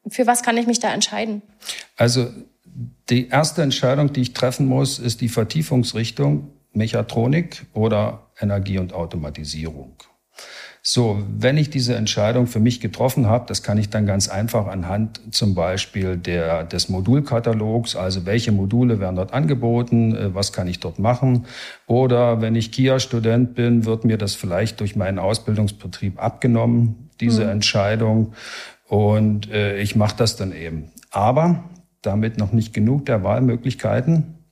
für 0.10 0.28
was 0.28 0.44
kann 0.44 0.58
ich 0.58 0.68
mich 0.68 0.80
da 0.80 0.94
entscheiden? 0.94 1.42
Also 1.96 2.30
die 3.10 3.30
erste 3.30 3.62
Entscheidung, 3.62 4.12
die 4.12 4.22
ich 4.22 4.34
treffen 4.34 4.66
muss, 4.66 5.00
ist 5.00 5.22
die 5.22 5.30
Vertiefungsrichtung 5.30 6.52
Mechatronik 6.74 7.66
oder 7.74 8.28
Energie 8.40 8.78
und 8.78 8.94
Automatisierung. 8.94 9.96
So, 10.84 11.22
wenn 11.30 11.58
ich 11.58 11.70
diese 11.70 11.96
Entscheidung 11.96 12.48
für 12.48 12.60
mich 12.60 12.82
getroffen 12.82 13.28
habe, 13.28 13.46
das 13.48 13.62
kann 13.62 13.78
ich 13.78 13.92
dann 13.92 14.08
ganz 14.08 14.30
einfach 14.30 14.66
anhand 14.66 15.22
zum 15.30 15.54
Beispiel 15.54 16.18
der, 16.18 16.64
des 16.64 16.90
Modulkatalogs, 16.90 17.96
also 17.96 18.26
welche 18.26 18.52
Module 18.52 19.00
werden 19.00 19.16
dort 19.16 19.32
angeboten, 19.32 20.16
äh, 20.16 20.34
was 20.34 20.54
kann 20.54 20.68
ich 20.68 20.80
dort 20.80 20.98
machen. 20.98 21.46
Oder 21.86 22.42
wenn 22.42 22.56
ich 22.56 22.72
KIA-Student 22.72 23.54
bin, 23.54 23.86
wird 23.86 24.06
mir 24.06 24.18
das 24.18 24.34
vielleicht 24.34 24.80
durch 24.80 24.96
meinen 24.96 25.20
Ausbildungsbetrieb 25.20 26.20
abgenommen, 26.22 27.10
diese 27.20 27.44
mhm. 27.44 27.52
Entscheidung. 27.52 28.34
Und 28.88 29.52
äh, 29.52 29.78
ich 29.78 29.96
mache 29.96 30.16
das 30.18 30.36
dann 30.36 30.52
eben. 30.52 30.92
Aber 31.12 31.64
damit 32.02 32.40
noch 32.40 32.54
nicht 32.54 32.74
genug 32.74 33.06
der 33.06 33.24
Wahlmöglichkeiten. 33.24 34.48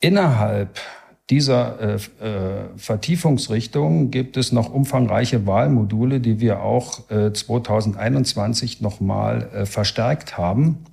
Innerhalb 0.00 0.80
dieser 1.30 1.78
äh, 1.80 1.94
äh, 1.94 2.68
Vertiefungsrichtung 2.76 4.10
gibt 4.10 4.36
es 4.36 4.50
noch 4.50 4.72
umfangreiche 4.72 5.46
Wahlmodule, 5.46 6.20
die 6.20 6.40
wir 6.40 6.62
auch 6.62 7.10
äh, 7.10 7.32
2021 7.32 8.80
nochmal 8.80 9.50
äh, 9.52 9.66
verstärkt 9.66 10.38
haben, 10.38 10.84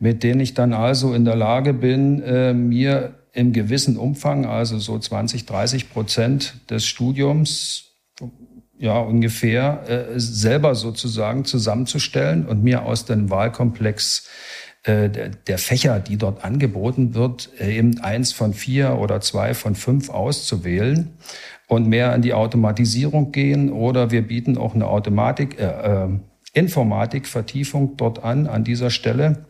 mit 0.00 0.22
denen 0.24 0.40
ich 0.40 0.54
dann 0.54 0.72
also 0.72 1.14
in 1.14 1.24
der 1.24 1.36
Lage 1.36 1.74
bin, 1.74 2.22
äh, 2.22 2.52
mir 2.54 3.14
im 3.32 3.52
gewissen 3.52 3.96
Umfang, 3.96 4.46
also 4.46 4.78
so 4.80 4.98
20, 4.98 5.46
30 5.46 5.90
Prozent 5.90 6.70
des 6.70 6.84
Studiums, 6.84 7.84
ja 8.78 8.98
ungefähr, 8.98 9.84
äh, 9.88 10.18
selber 10.18 10.74
sozusagen 10.74 11.44
zusammenzustellen 11.44 12.46
und 12.46 12.64
mir 12.64 12.84
aus 12.84 13.04
dem 13.04 13.30
Wahlkomplex 13.30 14.28
äh, 14.88 15.30
der 15.46 15.58
Fächer, 15.58 16.00
die 16.00 16.16
dort 16.16 16.44
angeboten 16.44 17.14
wird, 17.14 17.50
äh, 17.60 17.76
eben 17.76 18.00
eins 18.00 18.32
von 18.32 18.54
vier 18.54 18.98
oder 18.98 19.20
zwei 19.20 19.54
von 19.54 19.74
fünf 19.74 20.10
auszuwählen 20.10 21.10
und 21.66 21.86
mehr 21.86 22.14
in 22.14 22.22
die 22.22 22.34
Automatisierung 22.34 23.30
gehen 23.30 23.70
oder 23.70 24.10
wir 24.10 24.22
bieten 24.22 24.56
auch 24.56 24.74
eine 24.74 24.86
Automatik, 24.86 25.60
äh, 25.60 25.64
äh, 25.66 26.08
Informatikvertiefung 26.54 27.96
dort 27.96 28.24
an, 28.24 28.46
an 28.46 28.64
dieser 28.64 28.90
Stelle. 28.90 29.44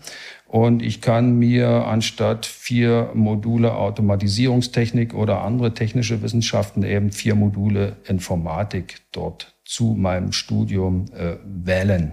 Und 0.47 0.83
ich 0.83 1.01
kann 1.03 1.39
mir 1.39 1.69
anstatt 1.87 2.47
vier 2.47 3.11
Module 3.15 3.75
Automatisierungstechnik 3.75 5.15
oder 5.15 5.43
andere 5.43 5.75
technische 5.75 6.23
Wissenschaften 6.23 6.83
eben 6.83 7.13
vier 7.13 7.35
Module 7.35 7.97
Informatik 8.07 9.03
dort 9.13 9.55
zu 9.65 9.95
meinem 9.97 10.33
Studium 10.33 11.05
äh, 11.15 11.37
wählen. 11.45 12.13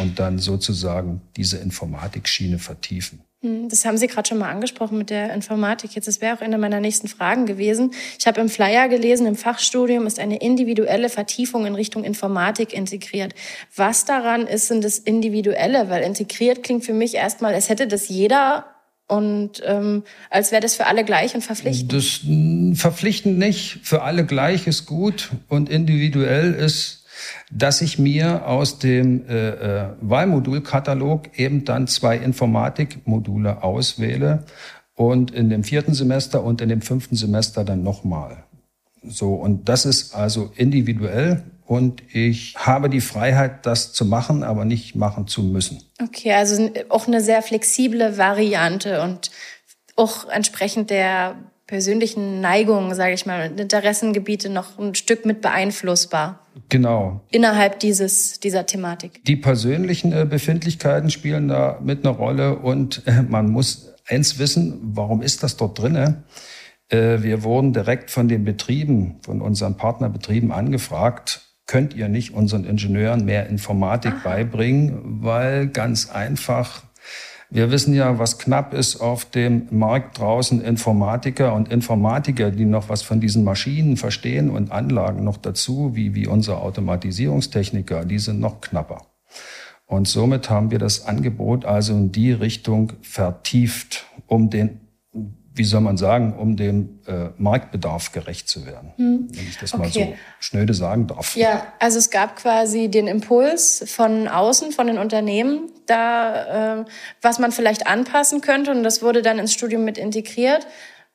Und 0.00 0.18
dann 0.18 0.38
sozusagen 0.38 1.20
diese 1.36 1.58
Informatikschiene 1.58 2.58
vertiefen. 2.58 3.20
Hm, 3.42 3.70
das 3.70 3.84
haben 3.86 3.96
Sie 3.96 4.06
gerade 4.06 4.28
schon 4.28 4.38
mal 4.38 4.50
angesprochen 4.50 4.98
mit 4.98 5.08
der 5.08 5.32
Informatik. 5.32 5.94
Jetzt, 5.94 6.08
das 6.08 6.20
wäre 6.20 6.36
auch 6.36 6.42
eine 6.42 6.58
meiner 6.58 6.80
nächsten 6.80 7.08
Fragen 7.08 7.46
gewesen. 7.46 7.92
Ich 8.18 8.26
habe 8.26 8.40
im 8.40 8.50
Flyer 8.50 8.88
gelesen, 8.88 9.26
im 9.26 9.36
Fachstudium 9.36 10.06
ist 10.06 10.18
eine 10.18 10.36
individuelle 10.38 11.08
Vertiefung 11.08 11.64
in 11.64 11.74
Richtung 11.74 12.04
Informatik 12.04 12.74
integriert. 12.74 13.34
Was 13.74 14.04
daran 14.04 14.46
ist 14.46 14.70
denn 14.70 14.82
das 14.82 14.98
Individuelle? 14.98 15.88
Weil 15.88 16.02
integriert 16.02 16.62
klingt 16.62 16.84
für 16.84 16.92
mich 16.92 17.14
erstmal, 17.14 17.54
als 17.54 17.70
hätte 17.70 17.86
das 17.86 18.08
jeder 18.08 18.66
und 19.08 19.62
ähm, 19.64 20.04
als 20.28 20.52
wäre 20.52 20.60
das 20.60 20.76
für 20.76 20.86
alle 20.86 21.04
gleich 21.04 21.34
und 21.34 21.42
verpflichtend. 21.42 21.92
Das 21.92 22.20
verpflichtend 22.78 23.38
nicht. 23.38 23.80
Für 23.82 24.02
alle 24.02 24.24
gleich 24.24 24.66
ist 24.66 24.86
gut 24.86 25.30
und 25.48 25.68
individuell 25.68 26.52
ist 26.54 26.99
dass 27.50 27.80
ich 27.80 27.98
mir 27.98 28.46
aus 28.46 28.78
dem 28.78 29.26
äh, 29.28 29.48
äh, 29.48 29.88
Wahlmodulkatalog 30.00 31.38
eben 31.38 31.64
dann 31.64 31.86
zwei 31.86 32.16
Informatikmodule 32.16 33.62
auswähle 33.62 34.44
und 34.94 35.30
in 35.30 35.50
dem 35.50 35.64
vierten 35.64 35.94
Semester 35.94 36.44
und 36.44 36.60
in 36.60 36.68
dem 36.68 36.82
fünften 36.82 37.16
Semester 37.16 37.64
dann 37.64 37.82
nochmal. 37.82 38.44
So, 39.02 39.34
und 39.34 39.68
das 39.68 39.86
ist 39.86 40.14
also 40.14 40.52
individuell 40.56 41.42
und 41.64 42.02
ich 42.12 42.56
habe 42.56 42.90
die 42.90 43.00
Freiheit, 43.00 43.64
das 43.64 43.92
zu 43.92 44.04
machen, 44.04 44.42
aber 44.42 44.64
nicht 44.64 44.96
machen 44.96 45.26
zu 45.26 45.42
müssen. 45.42 45.80
Okay, 46.02 46.32
also 46.32 46.70
auch 46.88 47.06
eine 47.06 47.20
sehr 47.20 47.42
flexible 47.42 48.18
Variante 48.18 49.02
und 49.02 49.30
auch 49.96 50.28
entsprechend 50.28 50.90
der 50.90 51.36
persönlichen 51.70 52.40
Neigungen, 52.40 52.96
sage 52.96 53.14
ich 53.14 53.26
mal, 53.26 53.52
Interessengebiete 53.56 54.50
noch 54.50 54.76
ein 54.76 54.96
Stück 54.96 55.24
mit 55.24 55.40
beeinflussbar. 55.40 56.40
Genau. 56.68 57.20
Innerhalb 57.30 57.78
dieses, 57.78 58.40
dieser 58.40 58.66
Thematik. 58.66 59.24
Die 59.24 59.36
persönlichen 59.36 60.12
äh, 60.12 60.26
Befindlichkeiten 60.28 61.10
spielen 61.10 61.46
da 61.46 61.78
mit 61.80 62.04
einer 62.04 62.16
Rolle 62.16 62.58
und 62.58 63.06
äh, 63.06 63.22
man 63.22 63.48
muss 63.48 63.94
eins 64.08 64.40
wissen, 64.40 64.80
warum 64.82 65.22
ist 65.22 65.44
das 65.44 65.56
dort 65.56 65.78
drinne? 65.78 66.24
Äh, 66.88 67.22
wir 67.22 67.44
wurden 67.44 67.72
direkt 67.72 68.10
von 68.10 68.26
den 68.26 68.42
Betrieben, 68.44 69.20
von 69.24 69.40
unseren 69.40 69.76
Partnerbetrieben 69.76 70.50
angefragt, 70.50 71.42
könnt 71.66 71.94
ihr 71.94 72.08
nicht 72.08 72.34
unseren 72.34 72.64
Ingenieuren 72.64 73.24
mehr 73.24 73.48
Informatik 73.48 74.14
Aha. 74.14 74.28
beibringen, 74.28 75.22
weil 75.22 75.68
ganz 75.68 76.10
einfach 76.10 76.82
wir 77.50 77.72
wissen 77.72 77.94
ja, 77.94 78.18
was 78.18 78.38
knapp 78.38 78.74
ist 78.74 79.00
auf 79.00 79.24
dem 79.24 79.66
Markt 79.70 80.18
draußen 80.18 80.62
Informatiker 80.62 81.52
und 81.54 81.68
Informatiker, 81.70 82.52
die 82.52 82.64
noch 82.64 82.88
was 82.88 83.02
von 83.02 83.20
diesen 83.20 83.42
Maschinen 83.42 83.96
verstehen 83.96 84.50
und 84.50 84.70
Anlagen 84.70 85.24
noch 85.24 85.36
dazu, 85.36 85.90
wie, 85.94 86.14
wie 86.14 86.28
unsere 86.28 86.58
Automatisierungstechniker, 86.58 88.04
die 88.04 88.20
sind 88.20 88.38
noch 88.38 88.60
knapper. 88.60 89.06
Und 89.86 90.06
somit 90.06 90.48
haben 90.48 90.70
wir 90.70 90.78
das 90.78 91.06
Angebot 91.06 91.64
also 91.64 91.92
in 91.92 92.12
die 92.12 92.30
Richtung 92.30 92.92
vertieft, 93.02 94.06
um 94.28 94.48
den 94.48 94.80
wie 95.52 95.64
soll 95.64 95.80
man 95.80 95.96
sagen, 95.96 96.34
um 96.38 96.56
dem 96.56 97.00
äh, 97.06 97.30
Marktbedarf 97.36 98.12
gerecht 98.12 98.48
zu 98.48 98.66
werden, 98.66 98.92
hm. 98.96 99.28
wenn 99.32 99.46
ich 99.48 99.58
das 99.58 99.74
okay. 99.74 99.82
mal 99.82 99.90
so 99.90 100.14
schnöde 100.38 100.74
sagen 100.74 101.08
darf. 101.08 101.34
Ja, 101.36 101.72
also 101.80 101.98
es 101.98 102.10
gab 102.10 102.36
quasi 102.36 102.88
den 102.88 103.08
Impuls 103.08 103.84
von 103.86 104.28
außen, 104.28 104.70
von 104.72 104.86
den 104.86 104.98
Unternehmen, 104.98 105.70
da 105.86 106.80
äh, 106.80 106.84
was 107.20 107.38
man 107.38 107.50
vielleicht 107.50 107.88
anpassen 107.88 108.40
könnte 108.40 108.70
und 108.70 108.84
das 108.84 109.02
wurde 109.02 109.22
dann 109.22 109.38
ins 109.38 109.52
Studium 109.52 109.84
mit 109.84 109.98
integriert. 109.98 110.66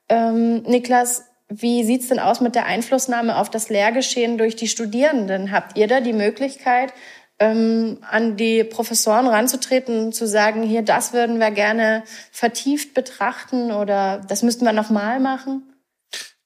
Ähm, 0.09 0.63
Niklas, 0.63 1.23
wie 1.47 1.83
sieht's 1.83 2.09
denn 2.09 2.19
aus 2.19 2.41
mit 2.41 2.55
der 2.55 2.65
Einflussnahme 2.65 3.37
auf 3.37 3.49
das 3.49 3.69
Lehrgeschehen 3.69 4.37
durch 4.37 4.55
die 4.55 4.67
Studierenden? 4.67 5.51
Habt 5.51 5.77
ihr 5.77 5.87
da 5.87 6.01
die 6.01 6.13
Möglichkeit, 6.13 6.91
ähm, 7.39 7.97
an 8.01 8.37
die 8.37 8.63
Professoren 8.63 9.27
ranzutreten 9.27 10.13
zu 10.13 10.27
sagen, 10.27 10.63
hier, 10.63 10.81
das 10.81 11.13
würden 11.13 11.39
wir 11.39 11.51
gerne 11.51 12.03
vertieft 12.31 12.93
betrachten 12.93 13.71
oder 13.71 14.21
das 14.27 14.43
müssten 14.43 14.65
wir 14.65 14.73
nochmal 14.73 15.19
machen? 15.19 15.63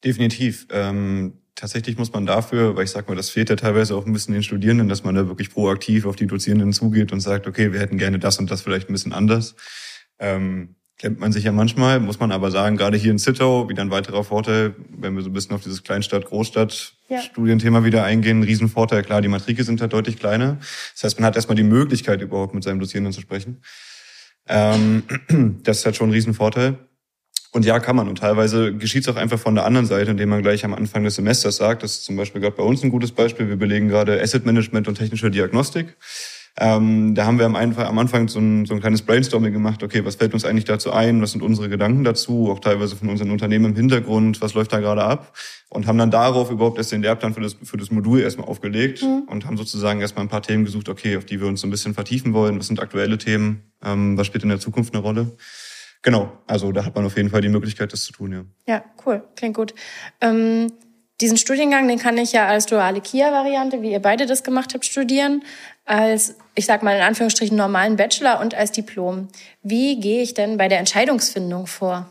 Definitiv. 0.03 0.67
Ähm, 0.71 1.41
tatsächlich 1.55 1.97
muss 1.97 2.13
man 2.13 2.25
dafür, 2.25 2.75
weil 2.75 2.85
ich 2.85 2.91
sag 2.91 3.07
mal, 3.07 3.15
das 3.15 3.29
fehlt 3.29 3.49
ja 3.49 3.55
teilweise 3.55 3.95
auch 3.95 4.05
ein 4.05 4.13
bisschen 4.13 4.33
den 4.33 4.43
Studierenden, 4.43 4.89
dass 4.89 5.03
man 5.03 5.13
da 5.13 5.27
wirklich 5.27 5.51
proaktiv 5.51 6.05
auf 6.05 6.15
die 6.15 6.27
Dozierenden 6.27 6.73
zugeht 6.73 7.11
und 7.11 7.19
sagt, 7.19 7.47
okay, 7.47 7.73
wir 7.73 7.79
hätten 7.79 7.97
gerne 7.97 8.17
das 8.17 8.39
und 8.39 8.49
das 8.49 8.61
vielleicht 8.61 8.89
ein 8.89 8.93
bisschen 8.93 9.13
anders. 9.13 9.55
Ähm, 10.17 10.75
kennt 10.99 11.19
man 11.19 11.31
sich 11.31 11.45
ja 11.45 11.51
manchmal, 11.53 11.99
muss 12.01 12.19
man 12.19 12.31
aber 12.31 12.51
sagen, 12.51 12.75
gerade 12.75 12.97
hier 12.97 13.11
in 13.11 13.17
Zittau, 13.19 13.69
wieder 13.69 13.81
ein 13.81 13.89
weiterer 13.89 14.25
Vorteil, 14.25 14.75
wenn 14.89 15.15
wir 15.15 15.23
so 15.23 15.29
ein 15.29 15.33
bisschen 15.33 15.55
auf 15.55 15.63
dieses 15.63 15.81
Kleinstadt-Großstadt-Studienthema 15.83 17.79
ja. 17.79 17.85
wieder 17.85 18.03
eingehen, 18.03 18.41
ein 18.41 18.43
Riesenvorteil, 18.43 19.01
klar, 19.03 19.21
die 19.21 19.29
Matrikel 19.29 19.63
sind 19.63 19.79
halt 19.79 19.93
deutlich 19.93 20.19
kleiner. 20.19 20.57
Das 20.93 21.05
heißt, 21.05 21.19
man 21.19 21.25
hat 21.25 21.37
erstmal 21.37 21.55
die 21.55 21.63
Möglichkeit, 21.63 22.21
überhaupt 22.21 22.53
mit 22.53 22.65
seinem 22.65 22.81
Dozierenden 22.81 23.13
zu 23.13 23.21
sprechen. 23.21 23.61
Ähm, 24.47 25.03
das 25.63 25.79
ist 25.79 25.85
halt 25.85 25.95
schon 25.95 26.09
ein 26.09 26.13
Riesenvorteil. 26.13 26.77
Und 27.51 27.65
ja, 27.65 27.79
kann 27.79 27.95
man. 27.95 28.09
Und 28.09 28.17
teilweise 28.19 28.75
geschieht 28.75 29.03
es 29.03 29.09
auch 29.09 29.15
einfach 29.15 29.39
von 29.39 29.55
der 29.55 29.65
anderen 29.65 29.87
Seite, 29.87 30.11
indem 30.11 30.29
man 30.29 30.41
gleich 30.41 30.65
am 30.65 30.73
Anfang 30.73 31.05
des 31.05 31.15
Semesters 31.15 31.55
sagt, 31.55 31.81
das 31.81 31.93
ist 31.93 32.05
zum 32.05 32.17
Beispiel 32.17 32.41
gerade 32.41 32.57
bei 32.57 32.63
uns 32.63 32.83
ein 32.83 32.91
gutes 32.91 33.13
Beispiel, 33.13 33.47
wir 33.47 33.55
belegen 33.55 33.87
gerade 33.87 34.21
Asset 34.21 34.45
Management 34.45 34.87
und 34.87 34.95
technische 34.95 35.31
Diagnostik. 35.31 35.95
Ähm, 36.57 37.15
da 37.15 37.25
haben 37.25 37.39
wir 37.39 37.45
am, 37.45 37.55
Anfang, 37.55 37.85
am 37.85 37.97
Anfang 37.99 38.27
so 38.27 38.39
ein, 38.39 38.65
so 38.65 38.73
ein 38.73 38.79
kleines 38.79 39.01
Brainstorming 39.01 39.53
gemacht. 39.53 39.81
Okay, 39.83 40.03
was 40.03 40.15
fällt 40.15 40.33
uns 40.33 40.45
eigentlich 40.45 40.65
dazu 40.65 40.91
ein? 40.91 41.21
Was 41.21 41.31
sind 41.31 41.41
unsere 41.41 41.69
Gedanken 41.69 42.03
dazu? 42.03 42.49
Auch 42.51 42.59
teilweise 42.59 42.95
von 42.95 43.09
unseren 43.09 43.31
Unternehmen 43.31 43.65
im 43.65 43.75
Hintergrund. 43.75 44.41
Was 44.41 44.53
läuft 44.53 44.73
da 44.73 44.79
gerade 44.79 45.03
ab? 45.03 45.33
Und 45.69 45.87
haben 45.87 45.97
dann 45.97 46.11
darauf 46.11 46.51
überhaupt 46.51 46.77
erst 46.77 46.91
den 46.91 47.01
Lehrplan 47.01 47.33
für 47.33 47.41
das, 47.41 47.55
für 47.63 47.77
das 47.77 47.91
Modul 47.91 48.21
erstmal 48.21 48.47
aufgelegt 48.47 49.01
mhm. 49.03 49.23
und 49.27 49.45
haben 49.45 49.57
sozusagen 49.57 50.01
erstmal 50.01 50.25
ein 50.25 50.29
paar 50.29 50.41
Themen 50.41 50.65
gesucht, 50.65 50.89
okay, 50.89 51.17
auf 51.17 51.25
die 51.25 51.39
wir 51.39 51.47
uns 51.47 51.61
so 51.61 51.67
ein 51.67 51.71
bisschen 51.71 51.93
vertiefen 51.93 52.33
wollen. 52.33 52.59
Was 52.59 52.67
sind 52.67 52.79
aktuelle 52.79 53.17
Themen? 53.17 53.71
Ähm, 53.83 54.17
was 54.17 54.27
spielt 54.27 54.43
in 54.43 54.49
der 54.49 54.59
Zukunft 54.59 54.93
eine 54.93 55.03
Rolle? 55.03 55.31
Genau, 56.01 56.31
also 56.47 56.71
da 56.71 56.85
hat 56.85 56.95
man 56.95 57.05
auf 57.05 57.17
jeden 57.17 57.29
Fall 57.29 57.41
die 57.41 57.49
Möglichkeit, 57.49 57.91
das 57.91 58.03
zu 58.03 58.13
tun, 58.13 58.31
ja. 58.31 58.45
Ja, 58.67 58.83
cool, 59.05 59.23
klingt 59.35 59.55
gut. 59.55 59.73
Ähm 60.21 60.71
diesen 61.21 61.37
Studiengang, 61.37 61.87
den 61.87 61.99
kann 61.99 62.17
ich 62.17 62.31
ja 62.31 62.47
als 62.47 62.65
duale 62.65 63.01
KIA-Variante, 63.01 63.81
wie 63.81 63.91
ihr 63.91 64.01
beide 64.01 64.25
das 64.25 64.43
gemacht 64.43 64.73
habt, 64.73 64.85
studieren, 64.85 65.43
als, 65.85 66.35
ich 66.55 66.65
sag 66.65 66.83
mal 66.83 66.95
in 66.95 67.01
Anführungsstrichen, 67.01 67.57
normalen 67.57 67.97
Bachelor 67.97 68.39
und 68.39 68.55
als 68.55 68.71
Diplom. 68.71 69.27
Wie 69.61 69.99
gehe 69.99 70.21
ich 70.21 70.33
denn 70.33 70.57
bei 70.57 70.67
der 70.67 70.79
Entscheidungsfindung 70.79 71.67
vor? 71.67 72.09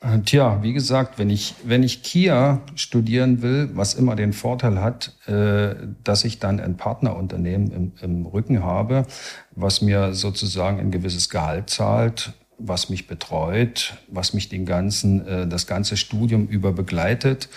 Äh, 0.00 0.20
tja, 0.20 0.62
wie 0.62 0.72
gesagt, 0.72 1.18
wenn 1.18 1.28
ich, 1.28 1.54
wenn 1.64 1.82
ich 1.82 2.02
KIA 2.02 2.60
studieren 2.76 3.42
will, 3.42 3.70
was 3.74 3.94
immer 3.94 4.14
den 4.14 4.32
Vorteil 4.32 4.80
hat, 4.80 5.16
äh, 5.26 5.74
dass 6.04 6.24
ich 6.24 6.38
dann 6.38 6.60
ein 6.60 6.76
Partnerunternehmen 6.76 7.72
im, 7.72 7.92
im 8.00 8.26
Rücken 8.26 8.62
habe, 8.62 9.06
was 9.50 9.82
mir 9.82 10.14
sozusagen 10.14 10.78
ein 10.78 10.92
gewisses 10.92 11.30
Gehalt 11.30 11.70
zahlt, 11.70 12.32
was 12.58 12.90
mich 12.90 13.06
betreut, 13.06 13.96
was 14.08 14.34
mich 14.34 14.48
den 14.48 14.66
ganzen, 14.66 15.26
äh, 15.26 15.46
das 15.46 15.66
ganze 15.66 15.96
Studium 15.96 16.46
über 16.46 16.72
begleitet 16.72 17.48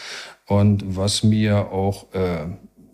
und 0.48 0.84
was 0.96 1.24
mir 1.24 1.72
auch, 1.72 2.14
äh, 2.14 2.48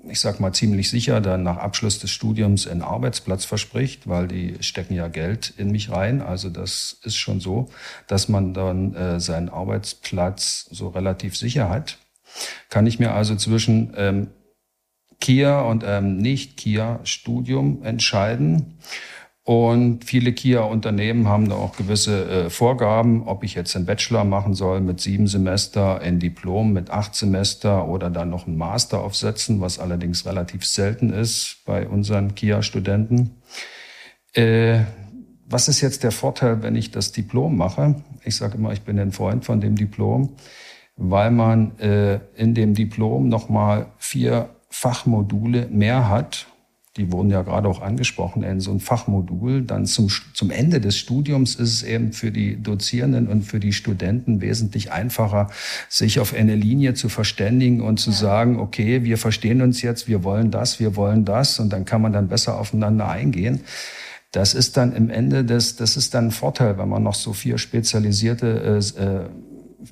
ich 0.10 0.22
sag 0.22 0.40
mal 0.40 0.54
ziemlich 0.54 0.90
sicher, 0.90 1.20
dann 1.20 1.44
nach 1.44 1.58
Abschluss 1.58 2.00
des 2.00 2.12
Studiums 2.12 2.66
einen 2.66 2.82
Arbeitsplatz 2.82 3.44
verspricht, 3.44 4.08
weil 4.08 4.28
die 4.28 4.56
stecken 4.62 4.94
ja 4.94 5.10
Geld 5.10 5.54
in 5.58 5.72
mich 5.72 5.92
rein. 5.92 6.22
Also 6.22 6.50
das 6.50 6.98
ist 7.04 7.18
schon 7.18 7.42
so, 7.42 7.70
dass 8.08 8.30
man 8.30 8.54
dann 8.54 8.94
äh, 8.96 9.20
seinen 9.20 9.50
Arbeitsplatz 9.50 10.68
so 10.72 10.88
relativ 10.90 11.36
sicher 11.36 11.70
hat. 11.70 11.98
Kann 12.70 12.88
ich 12.88 13.00
mir 13.00 13.12
also 13.14 13.36
zwischen 13.36 13.94
ähm, 13.98 14.28
Kia 15.20 15.62
und 15.62 15.84
ähm, 15.86 16.18
Nicht-Kia-Studium 16.18 17.84
entscheiden. 17.84 18.78
Und 19.48 20.04
viele 20.04 20.34
KIA-Unternehmen 20.34 21.30
haben 21.30 21.48
da 21.48 21.56
auch 21.56 21.78
gewisse 21.78 22.30
äh, 22.30 22.50
Vorgaben, 22.50 23.24
ob 23.30 23.46
ich 23.46 23.56
jetzt 23.56 23.78
einen 23.78 23.86
Bachelor 23.86 24.26
machen 24.26 24.54
soll 24.54 24.82
mit 24.82 25.00
sieben 25.00 25.26
Semester, 25.28 26.02
ein 26.02 26.20
Diplom 26.20 26.74
mit 26.74 26.90
acht 26.90 27.16
Semester 27.16 27.88
oder 27.88 28.10
dann 28.10 28.30
noch 28.30 28.46
einen 28.46 28.58
Master 28.58 29.00
aufsetzen, 29.00 29.62
was 29.62 29.80
allerdings 29.80 30.26
relativ 30.26 30.66
selten 30.66 31.14
ist 31.14 31.62
bei 31.66 31.88
unseren 31.88 32.36
KIA-Studenten. 32.36 33.38
Äh, 34.34 34.82
was 35.46 35.70
ist 35.70 35.80
jetzt 35.80 36.04
der 36.04 36.12
Vorteil, 36.12 36.62
wenn 36.62 36.76
ich 36.76 36.92
das 36.92 37.14
Diplom 37.14 37.56
mache? 37.56 38.04
Ich 38.26 38.36
sage 38.36 38.58
immer, 38.58 38.74
ich 38.74 38.82
bin 38.82 39.00
ein 39.00 39.14
Freund 39.14 39.46
von 39.46 39.62
dem 39.62 39.78
Diplom, 39.78 40.36
weil 40.98 41.32
man 41.32 41.80
äh, 41.80 42.20
in 42.36 42.54
dem 42.54 42.74
Diplom 42.74 43.30
nochmal 43.30 43.86
vier 43.98 44.50
Fachmodule 44.70 45.70
mehr 45.72 46.10
hat 46.10 46.48
die 46.98 47.12
wurden 47.12 47.30
ja 47.30 47.44
gerade 47.44 47.68
auch 47.70 47.82
angesprochen, 47.82 48.44
in 48.44 48.60
so 48.60 48.72
ein 48.72 48.80
Fachmodul. 48.80 49.62
Dann 49.62 49.86
zum, 49.86 50.10
zum 50.34 50.52
Ende 50.52 50.82
des 50.82 50.98
Studiums 50.98 51.56
ist 51.56 51.74
es 51.74 51.84
eben 51.84 52.12
für 52.12 52.32
die 52.32 52.62
Dozierenden 52.62 53.28
und 53.28 53.44
für 53.44 53.60
die 53.60 53.74
Studenten 53.74 54.42
wesentlich 54.42 54.92
einfacher, 54.92 55.50
sich 55.90 56.20
auf 56.20 56.34
eine 56.34 56.56
Linie 56.56 56.96
zu 56.96 57.10
verständigen 57.10 57.82
und 57.82 58.00
zu 58.00 58.10
ja. 58.10 58.16
sagen, 58.18 58.60
okay, 58.60 59.04
wir 59.04 59.18
verstehen 59.18 59.62
uns 59.62 59.82
jetzt, 59.82 60.08
wir 60.08 60.24
wollen 60.24 60.52
das, 60.52 60.80
wir 60.80 60.96
wollen 60.96 61.24
das 61.24 61.60
und 61.60 61.72
dann 61.72 61.86
kann 61.86 62.02
man 62.02 62.14
dann 62.14 62.28
besser 62.28 62.60
aufeinander 62.60 63.08
eingehen. 63.08 63.62
Das 64.32 64.54
ist 64.54 64.76
dann 64.76 64.94
im 64.94 65.10
Ende 65.10 65.46
des, 65.46 65.78
das 65.78 65.96
ist 65.96 66.14
dann 66.14 66.28
ein 66.28 66.32
Vorteil, 66.32 66.78
wenn 66.78 66.90
man 66.90 67.04
noch 67.04 67.16
so 67.16 67.34
vier 67.34 67.58
spezialisierte 67.58 68.82
äh, 68.98 69.04
äh 69.04 69.30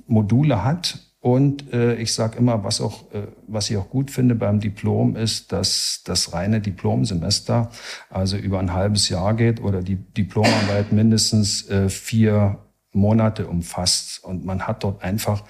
Module 0.08 0.63
hat 0.63 1.05
Und 1.25 1.73
äh, 1.73 1.95
ich 1.95 2.13
sage 2.13 2.38
immer, 2.38 2.63
was 2.63 2.79
auch, 2.79 3.11
äh, 3.11 3.23
was 3.47 3.71
ich 3.71 3.77
auch 3.77 3.89
gut 3.89 4.11
finde 4.11 4.35
beim 4.35 4.59
Diplom 4.59 5.15
ist, 5.15 5.51
dass 5.51 6.01
das 6.05 6.33
reine 6.33 6.61
Diplomsemester 6.61 7.71
also 8.11 8.38
über 8.38 8.59
ein 8.59 8.73
halbes 8.73 9.09
Jahr 9.09 9.33
geht 9.33 9.59
oder 9.59 9.81
die 9.81 9.95
Diplomarbeit 9.95 10.91
mindestens 10.91 11.67
äh, 11.67 11.89
vier 11.89 12.59
Monate 12.93 13.47
umfasst. 13.47 14.23
Und 14.23 14.45
man 14.45 14.67
hat 14.67 14.83
dort 14.83 15.01
einfach 15.01 15.43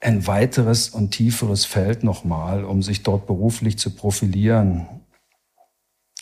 ein 0.00 0.26
weiteres 0.26 0.88
und 0.88 1.12
tieferes 1.12 1.64
Feld 1.64 2.02
nochmal, 2.02 2.64
um 2.64 2.82
sich 2.82 3.04
dort 3.04 3.28
beruflich 3.28 3.78
zu 3.78 3.94
profilieren. 3.94 4.88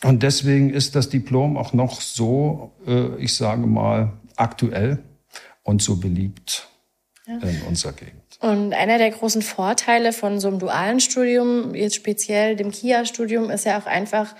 Und 0.02 0.22
deswegen 0.22 0.68
ist 0.68 0.94
das 0.94 1.08
Diplom 1.08 1.56
auch 1.56 1.72
noch 1.72 2.02
so, 2.02 2.72
äh, 2.86 3.16
ich 3.16 3.34
sage 3.34 3.66
mal, 3.66 4.12
aktuell 4.36 4.98
und 5.62 5.80
so 5.80 5.96
beliebt 5.96 6.68
ja. 7.26 7.38
in 7.38 7.62
unserer 7.62 7.92
Gegend. 7.92 8.23
Und 8.44 8.74
einer 8.74 8.98
der 8.98 9.10
großen 9.10 9.40
Vorteile 9.40 10.12
von 10.12 10.38
so 10.38 10.48
einem 10.48 10.58
dualen 10.58 11.00
Studium, 11.00 11.74
jetzt 11.74 11.94
speziell 11.94 12.56
dem 12.56 12.72
KIA-Studium, 12.72 13.48
ist 13.48 13.64
ja 13.64 13.78
auch 13.78 13.86
einfach 13.86 14.34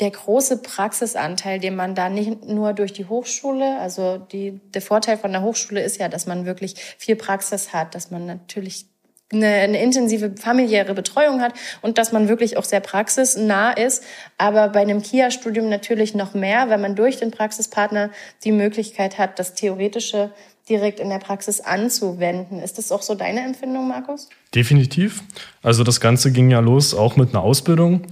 der 0.00 0.10
große 0.10 0.60
Praxisanteil, 0.60 1.60
den 1.60 1.76
man 1.76 1.94
da 1.94 2.08
nicht 2.08 2.46
nur 2.46 2.72
durch 2.72 2.92
die 2.92 3.04
Hochschule, 3.04 3.78
also 3.78 4.18
die, 4.18 4.60
der 4.74 4.82
Vorteil 4.82 5.18
von 5.18 5.30
der 5.30 5.42
Hochschule 5.42 5.80
ist 5.80 6.00
ja, 6.00 6.08
dass 6.08 6.26
man 6.26 6.46
wirklich 6.46 6.74
viel 6.98 7.14
Praxis 7.14 7.72
hat, 7.72 7.94
dass 7.94 8.10
man 8.10 8.26
natürlich 8.26 8.86
eine, 9.32 9.46
eine 9.46 9.82
intensive 9.84 10.34
familiäre 10.36 10.94
Betreuung 10.94 11.40
hat 11.40 11.52
und 11.80 11.96
dass 11.96 12.10
man 12.10 12.28
wirklich 12.28 12.56
auch 12.56 12.64
sehr 12.64 12.80
praxisnah 12.80 13.70
ist. 13.70 14.02
Aber 14.36 14.68
bei 14.70 14.80
einem 14.80 15.00
KIA-Studium 15.00 15.68
natürlich 15.68 16.16
noch 16.16 16.34
mehr, 16.34 16.70
wenn 16.70 16.80
man 16.80 16.96
durch 16.96 17.18
den 17.18 17.30
Praxispartner 17.30 18.10
die 18.42 18.52
Möglichkeit 18.52 19.16
hat, 19.16 19.38
das 19.38 19.54
Theoretische 19.54 20.32
direkt 20.68 21.00
in 21.00 21.08
der 21.08 21.18
Praxis 21.18 21.60
anzuwenden. 21.60 22.60
Ist 22.60 22.78
das 22.78 22.92
auch 22.92 23.02
so 23.02 23.14
deine 23.14 23.44
Empfindung, 23.44 23.88
Markus? 23.88 24.28
Definitiv. 24.54 25.22
Also 25.62 25.84
das 25.84 26.00
Ganze 26.00 26.32
ging 26.32 26.50
ja 26.50 26.60
los 26.60 26.94
auch 26.94 27.16
mit 27.16 27.30
einer 27.30 27.42
Ausbildung, 27.42 28.02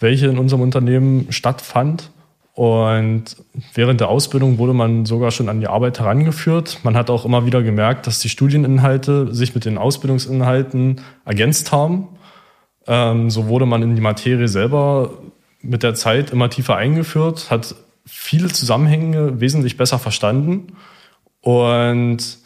welche 0.00 0.26
in 0.26 0.38
unserem 0.38 0.62
Unternehmen 0.62 1.32
stattfand. 1.32 2.10
Und 2.54 3.36
während 3.74 4.00
der 4.00 4.08
Ausbildung 4.08 4.58
wurde 4.58 4.74
man 4.74 5.06
sogar 5.06 5.32
schon 5.32 5.48
an 5.48 5.60
die 5.60 5.66
Arbeit 5.66 5.98
herangeführt. 5.98 6.80
Man 6.84 6.96
hat 6.96 7.10
auch 7.10 7.24
immer 7.24 7.46
wieder 7.46 7.62
gemerkt, 7.62 8.06
dass 8.06 8.20
die 8.20 8.28
Studieninhalte 8.28 9.34
sich 9.34 9.54
mit 9.54 9.64
den 9.64 9.76
Ausbildungsinhalten 9.76 11.00
ergänzt 11.24 11.72
haben. 11.72 12.08
Ähm, 12.86 13.30
so 13.30 13.48
wurde 13.48 13.66
man 13.66 13.82
in 13.82 13.96
die 13.96 14.00
Materie 14.00 14.46
selber 14.46 15.18
mit 15.62 15.82
der 15.82 15.94
Zeit 15.94 16.30
immer 16.30 16.50
tiefer 16.50 16.76
eingeführt, 16.76 17.50
hat 17.50 17.74
viele 18.06 18.48
Zusammenhänge 18.48 19.40
wesentlich 19.40 19.76
besser 19.76 19.98
verstanden. 19.98 20.76
Und 21.44 22.38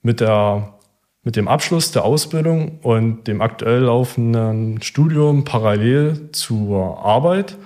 mit, 0.00 0.20
der, 0.20 0.72
mit 1.22 1.36
dem 1.36 1.48
Abschluss 1.48 1.92
der 1.92 2.06
Ausbildung 2.06 2.78
und 2.82 3.24
dem 3.28 3.42
aktuell 3.42 3.82
laufenden 3.82 4.80
Studium 4.80 5.44
parallel 5.44 6.30
zur 6.32 6.98
Arbeit 7.04 7.58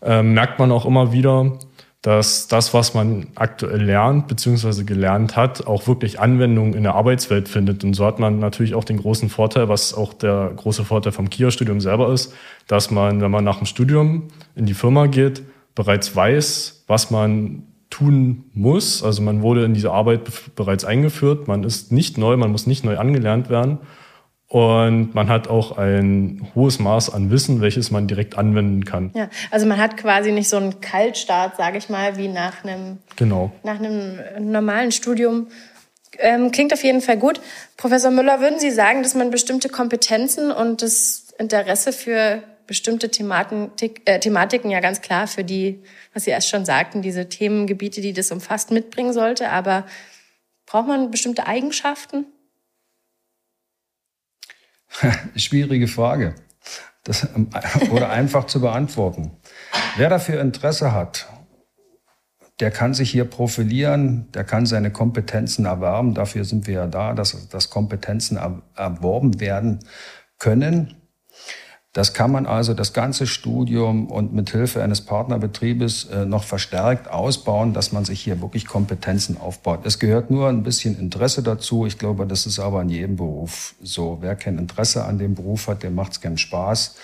äh, 0.00 0.22
merkt 0.22 0.58
man 0.58 0.72
auch 0.72 0.86
immer 0.86 1.12
wieder, 1.12 1.58
dass 2.00 2.48
das, 2.48 2.72
was 2.72 2.94
man 2.94 3.26
aktuell 3.34 3.82
lernt 3.82 4.28
bzw. 4.28 4.84
gelernt 4.84 5.36
hat, 5.36 5.66
auch 5.66 5.86
wirklich 5.86 6.18
Anwendung 6.18 6.72
in 6.72 6.84
der 6.84 6.94
Arbeitswelt 6.94 7.46
findet. 7.46 7.84
Und 7.84 7.92
so 7.92 8.06
hat 8.06 8.18
man 8.18 8.38
natürlich 8.38 8.74
auch 8.74 8.84
den 8.84 8.96
großen 8.96 9.28
Vorteil, 9.28 9.68
was 9.68 9.92
auch 9.92 10.14
der 10.14 10.52
große 10.56 10.86
Vorteil 10.86 11.12
vom 11.12 11.28
KIA-Studium 11.28 11.82
selber 11.82 12.10
ist, 12.10 12.32
dass 12.66 12.90
man, 12.90 13.20
wenn 13.20 13.30
man 13.30 13.44
nach 13.44 13.58
dem 13.58 13.66
Studium 13.66 14.28
in 14.56 14.64
die 14.64 14.72
Firma 14.72 15.04
geht, 15.04 15.42
bereits 15.74 16.16
weiß, 16.16 16.84
was 16.86 17.10
man 17.10 17.66
tun 18.00 18.50
muss. 18.54 19.02
Also 19.02 19.22
man 19.22 19.42
wurde 19.42 19.64
in 19.64 19.74
diese 19.74 19.92
Arbeit 19.92 20.22
bereits 20.56 20.84
eingeführt. 20.84 21.48
Man 21.48 21.64
ist 21.64 21.92
nicht 21.92 22.18
neu, 22.18 22.36
man 22.36 22.50
muss 22.50 22.66
nicht 22.66 22.84
neu 22.84 22.96
angelernt 22.96 23.50
werden. 23.50 23.78
Und 24.48 25.14
man 25.14 25.28
hat 25.28 25.46
auch 25.46 25.78
ein 25.78 26.48
hohes 26.56 26.80
Maß 26.80 27.14
an 27.14 27.30
Wissen, 27.30 27.60
welches 27.60 27.92
man 27.92 28.08
direkt 28.08 28.36
anwenden 28.36 28.84
kann. 28.84 29.12
Ja, 29.14 29.28
also 29.52 29.64
man 29.64 29.78
hat 29.78 29.96
quasi 29.96 30.32
nicht 30.32 30.48
so 30.48 30.56
einen 30.56 30.80
Kaltstart, 30.80 31.56
sage 31.56 31.78
ich 31.78 31.88
mal, 31.88 32.16
wie 32.16 32.26
nach 32.26 32.64
einem, 32.64 32.98
genau. 33.14 33.52
nach 33.62 33.78
einem 33.78 34.18
normalen 34.40 34.90
Studium. 34.90 35.46
Ähm, 36.18 36.50
klingt 36.50 36.72
auf 36.72 36.82
jeden 36.82 37.00
Fall 37.00 37.16
gut. 37.16 37.40
Professor 37.76 38.10
Müller, 38.10 38.40
würden 38.40 38.58
Sie 38.58 38.72
sagen, 38.72 39.04
dass 39.04 39.14
man 39.14 39.30
bestimmte 39.30 39.68
Kompetenzen 39.68 40.50
und 40.50 40.82
das 40.82 41.32
Interesse 41.38 41.92
für 41.92 42.42
bestimmte 42.70 43.10
Thematik, 43.10 44.02
äh, 44.04 44.20
Thematiken 44.20 44.70
ja 44.70 44.78
ganz 44.78 45.00
klar 45.00 45.26
für 45.26 45.42
die, 45.42 45.82
was 46.14 46.22
Sie 46.22 46.30
erst 46.30 46.48
schon 46.48 46.64
sagten, 46.64 47.02
diese 47.02 47.28
Themengebiete, 47.28 48.00
die 48.00 48.12
das 48.12 48.30
umfasst, 48.30 48.70
mitbringen 48.70 49.12
sollte. 49.12 49.50
Aber 49.50 49.86
braucht 50.66 50.86
man 50.86 51.10
bestimmte 51.10 51.48
Eigenschaften? 51.48 52.26
Schwierige 55.34 55.88
Frage. 55.88 56.36
Das, 57.02 57.26
oder 57.90 58.10
einfach 58.10 58.44
zu 58.44 58.60
beantworten. 58.60 59.32
Wer 59.96 60.08
dafür 60.08 60.40
Interesse 60.40 60.92
hat, 60.92 61.28
der 62.60 62.70
kann 62.70 62.94
sich 62.94 63.10
hier 63.10 63.24
profilieren, 63.24 64.30
der 64.30 64.44
kann 64.44 64.64
seine 64.64 64.92
Kompetenzen 64.92 65.64
erwerben. 65.64 66.14
Dafür 66.14 66.44
sind 66.44 66.68
wir 66.68 66.74
ja 66.74 66.86
da, 66.86 67.14
dass, 67.14 67.48
dass 67.48 67.68
Kompetenzen 67.68 68.38
erworben 68.76 69.40
werden 69.40 69.80
können. 70.38 70.99
Das 71.92 72.14
kann 72.14 72.30
man 72.30 72.46
also 72.46 72.72
das 72.72 72.92
ganze 72.92 73.26
Studium 73.26 74.06
und 74.06 74.32
mit 74.32 74.50
Hilfe 74.50 74.80
eines 74.80 75.00
Partnerbetriebes 75.00 76.04
äh, 76.04 76.24
noch 76.24 76.44
verstärkt 76.44 77.10
ausbauen, 77.10 77.74
dass 77.74 77.90
man 77.90 78.04
sich 78.04 78.20
hier 78.20 78.40
wirklich 78.40 78.66
Kompetenzen 78.66 79.36
aufbaut. 79.40 79.80
Es 79.84 79.98
gehört 79.98 80.30
nur 80.30 80.48
ein 80.48 80.62
bisschen 80.62 80.96
Interesse 80.96 81.42
dazu. 81.42 81.86
Ich 81.86 81.98
glaube, 81.98 82.26
das 82.26 82.46
ist 82.46 82.60
aber 82.60 82.82
in 82.82 82.90
jedem 82.90 83.16
Beruf 83.16 83.74
so. 83.82 84.18
Wer 84.20 84.36
kein 84.36 84.56
Interesse 84.56 85.04
an 85.04 85.18
dem 85.18 85.34
Beruf 85.34 85.66
hat, 85.66 85.82
dem 85.82 85.96
macht 85.96 86.12
es 86.12 86.20
keinen 86.20 86.38
Spaß. 86.38 86.94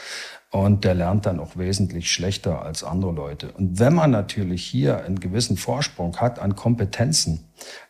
Und 0.53 0.85
der 0.85 0.95
lernt 0.95 1.27
dann 1.27 1.41
auch 1.41 1.57
wesentlich 1.57 2.09
schlechter 2.09 2.63
als 2.63 2.85
andere 2.85 3.11
Leute. 3.11 3.51
Und 3.51 3.81
wenn 3.81 3.93
man 3.93 4.13
natürlich 4.13 4.65
hier 4.65 5.05
einen 5.05 5.19
gewissen 5.19 5.57
Vorsprung 5.57 6.19
hat 6.19 6.39
an 6.39 6.55
Kompetenzen, 6.55 7.45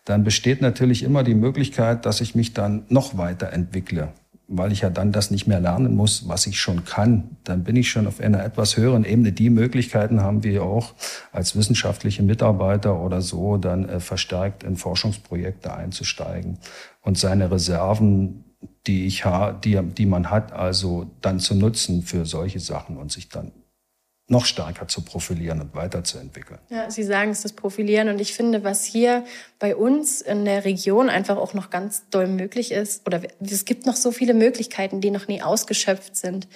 dann 0.06 0.24
besteht 0.24 0.62
natürlich 0.62 1.02
immer 1.02 1.22
die 1.22 1.34
Möglichkeit, 1.34 2.06
dass 2.06 2.22
ich 2.22 2.34
mich 2.34 2.54
dann 2.54 2.86
noch 2.88 3.18
weiter 3.18 3.52
entwickle 3.52 4.14
weil 4.48 4.70
ich 4.70 4.82
ja 4.82 4.90
dann 4.90 5.10
das 5.10 5.30
nicht 5.30 5.46
mehr 5.46 5.60
lernen 5.60 5.96
muss, 5.96 6.28
was 6.28 6.46
ich 6.46 6.60
schon 6.60 6.84
kann, 6.84 7.36
dann 7.44 7.64
bin 7.64 7.74
ich 7.74 7.90
schon 7.90 8.06
auf 8.06 8.20
einer 8.20 8.44
etwas 8.44 8.76
höheren 8.76 9.04
Ebene. 9.04 9.32
Die 9.32 9.50
Möglichkeiten 9.50 10.22
haben 10.22 10.44
wir 10.44 10.62
auch 10.62 10.94
als 11.32 11.56
wissenschaftliche 11.56 12.22
Mitarbeiter 12.22 13.00
oder 13.00 13.22
so 13.22 13.56
dann 13.56 13.88
äh, 13.88 13.98
verstärkt 13.98 14.62
in 14.62 14.76
Forschungsprojekte 14.76 15.74
einzusteigen 15.74 16.58
und 17.02 17.18
seine 17.18 17.50
Reserven, 17.50 18.44
die 18.86 19.06
ich 19.06 19.24
ha, 19.24 19.52
die, 19.52 19.80
die 19.82 20.06
man 20.06 20.30
hat, 20.30 20.52
also 20.52 21.10
dann 21.20 21.40
zu 21.40 21.54
nutzen 21.54 22.02
für 22.02 22.24
solche 22.24 22.60
Sachen 22.60 22.96
und 22.98 23.10
sich 23.10 23.28
dann 23.28 23.50
noch 24.28 24.44
stärker 24.44 24.88
zu 24.88 25.02
profilieren 25.02 25.60
und 25.60 25.74
weiterzuentwickeln. 25.74 26.58
Ja, 26.68 26.90
Sie 26.90 27.04
sagen 27.04 27.30
es, 27.30 27.42
das 27.42 27.52
Profilieren. 27.52 28.08
Und 28.08 28.20
ich 28.20 28.34
finde, 28.34 28.64
was 28.64 28.84
hier 28.84 29.24
bei 29.58 29.76
uns 29.76 30.20
in 30.20 30.44
der 30.44 30.64
Region 30.64 31.08
einfach 31.08 31.36
auch 31.36 31.54
noch 31.54 31.70
ganz 31.70 32.08
doll 32.10 32.26
möglich 32.26 32.72
ist, 32.72 33.06
oder 33.06 33.22
es 33.40 33.64
gibt 33.64 33.86
noch 33.86 33.96
so 33.96 34.10
viele 34.10 34.34
Möglichkeiten, 34.34 35.00
die 35.00 35.10
noch 35.10 35.28
nie 35.28 35.42
ausgeschöpft 35.42 36.16
sind. 36.16 36.48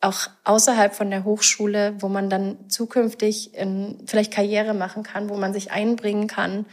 Auch 0.00 0.28
außerhalb 0.44 0.94
von 0.94 1.10
der 1.10 1.24
Hochschule, 1.24 1.94
wo 2.00 2.08
man 2.08 2.30
dann 2.30 2.68
zukünftig 2.68 3.54
in, 3.54 3.98
vielleicht 4.06 4.32
Karriere 4.32 4.72
machen 4.72 5.02
kann, 5.02 5.28
wo 5.28 5.36
man 5.36 5.52
sich 5.52 5.70
einbringen 5.70 6.26
kann 6.26 6.64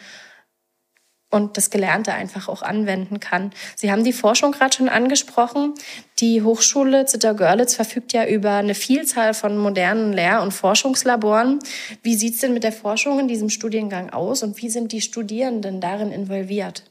und 1.30 1.58
das 1.58 1.70
Gelernte 1.70 2.14
einfach 2.14 2.48
auch 2.48 2.62
anwenden 2.62 3.20
kann. 3.20 3.52
Sie 3.76 3.92
haben 3.92 4.04
die 4.04 4.14
Forschung 4.14 4.52
gerade 4.52 4.76
schon 4.76 4.90
angesprochen. 4.90 5.76
Die 6.20 6.42
Hochschule 6.42 7.06
Zittau-Görlitz 7.06 7.76
verfügt 7.76 8.14
ja 8.14 8.26
über 8.26 8.54
eine 8.54 8.74
Vielzahl 8.74 9.34
von 9.34 9.58
modernen 9.58 10.12
Lehr- 10.12 10.42
und 10.42 10.52
Forschungslaboren. 10.52 11.60
Wie 12.02 12.16
sieht's 12.16 12.40
denn 12.40 12.54
mit 12.54 12.64
der 12.64 12.72
Forschung 12.72 13.20
in 13.20 13.28
diesem 13.28 13.50
Studiengang 13.50 14.10
aus 14.10 14.44
und 14.44 14.58
wie 14.62 14.70
sind 14.70 14.92
die 14.92 15.02
Studierenden 15.02 15.82
darin 15.82 16.12
involviert? 16.12 16.84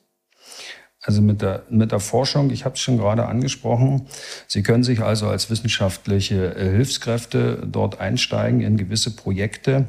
Also 1.01 1.23
mit 1.23 1.43
der, 1.43 1.63
mit 1.71 1.93
der 1.93 2.01
Forschung, 2.01 2.51
ich 2.51 2.65
habe 2.65 2.75
es 2.75 2.81
schon 2.81 2.99
gerade 2.99 3.27
angesprochen, 3.27 4.09
Sie 4.47 4.63
können 4.63 4.83
sich 4.83 5.01
also 5.01 5.29
als 5.29 5.49
wissenschaftliche 5.49 6.55
äh, 6.57 6.71
Hilfskräfte 6.71 7.63
dort 7.67 8.01
einsteigen 8.01 8.61
in 8.61 8.77
gewisse 8.77 9.15
Projekte. 9.15 9.87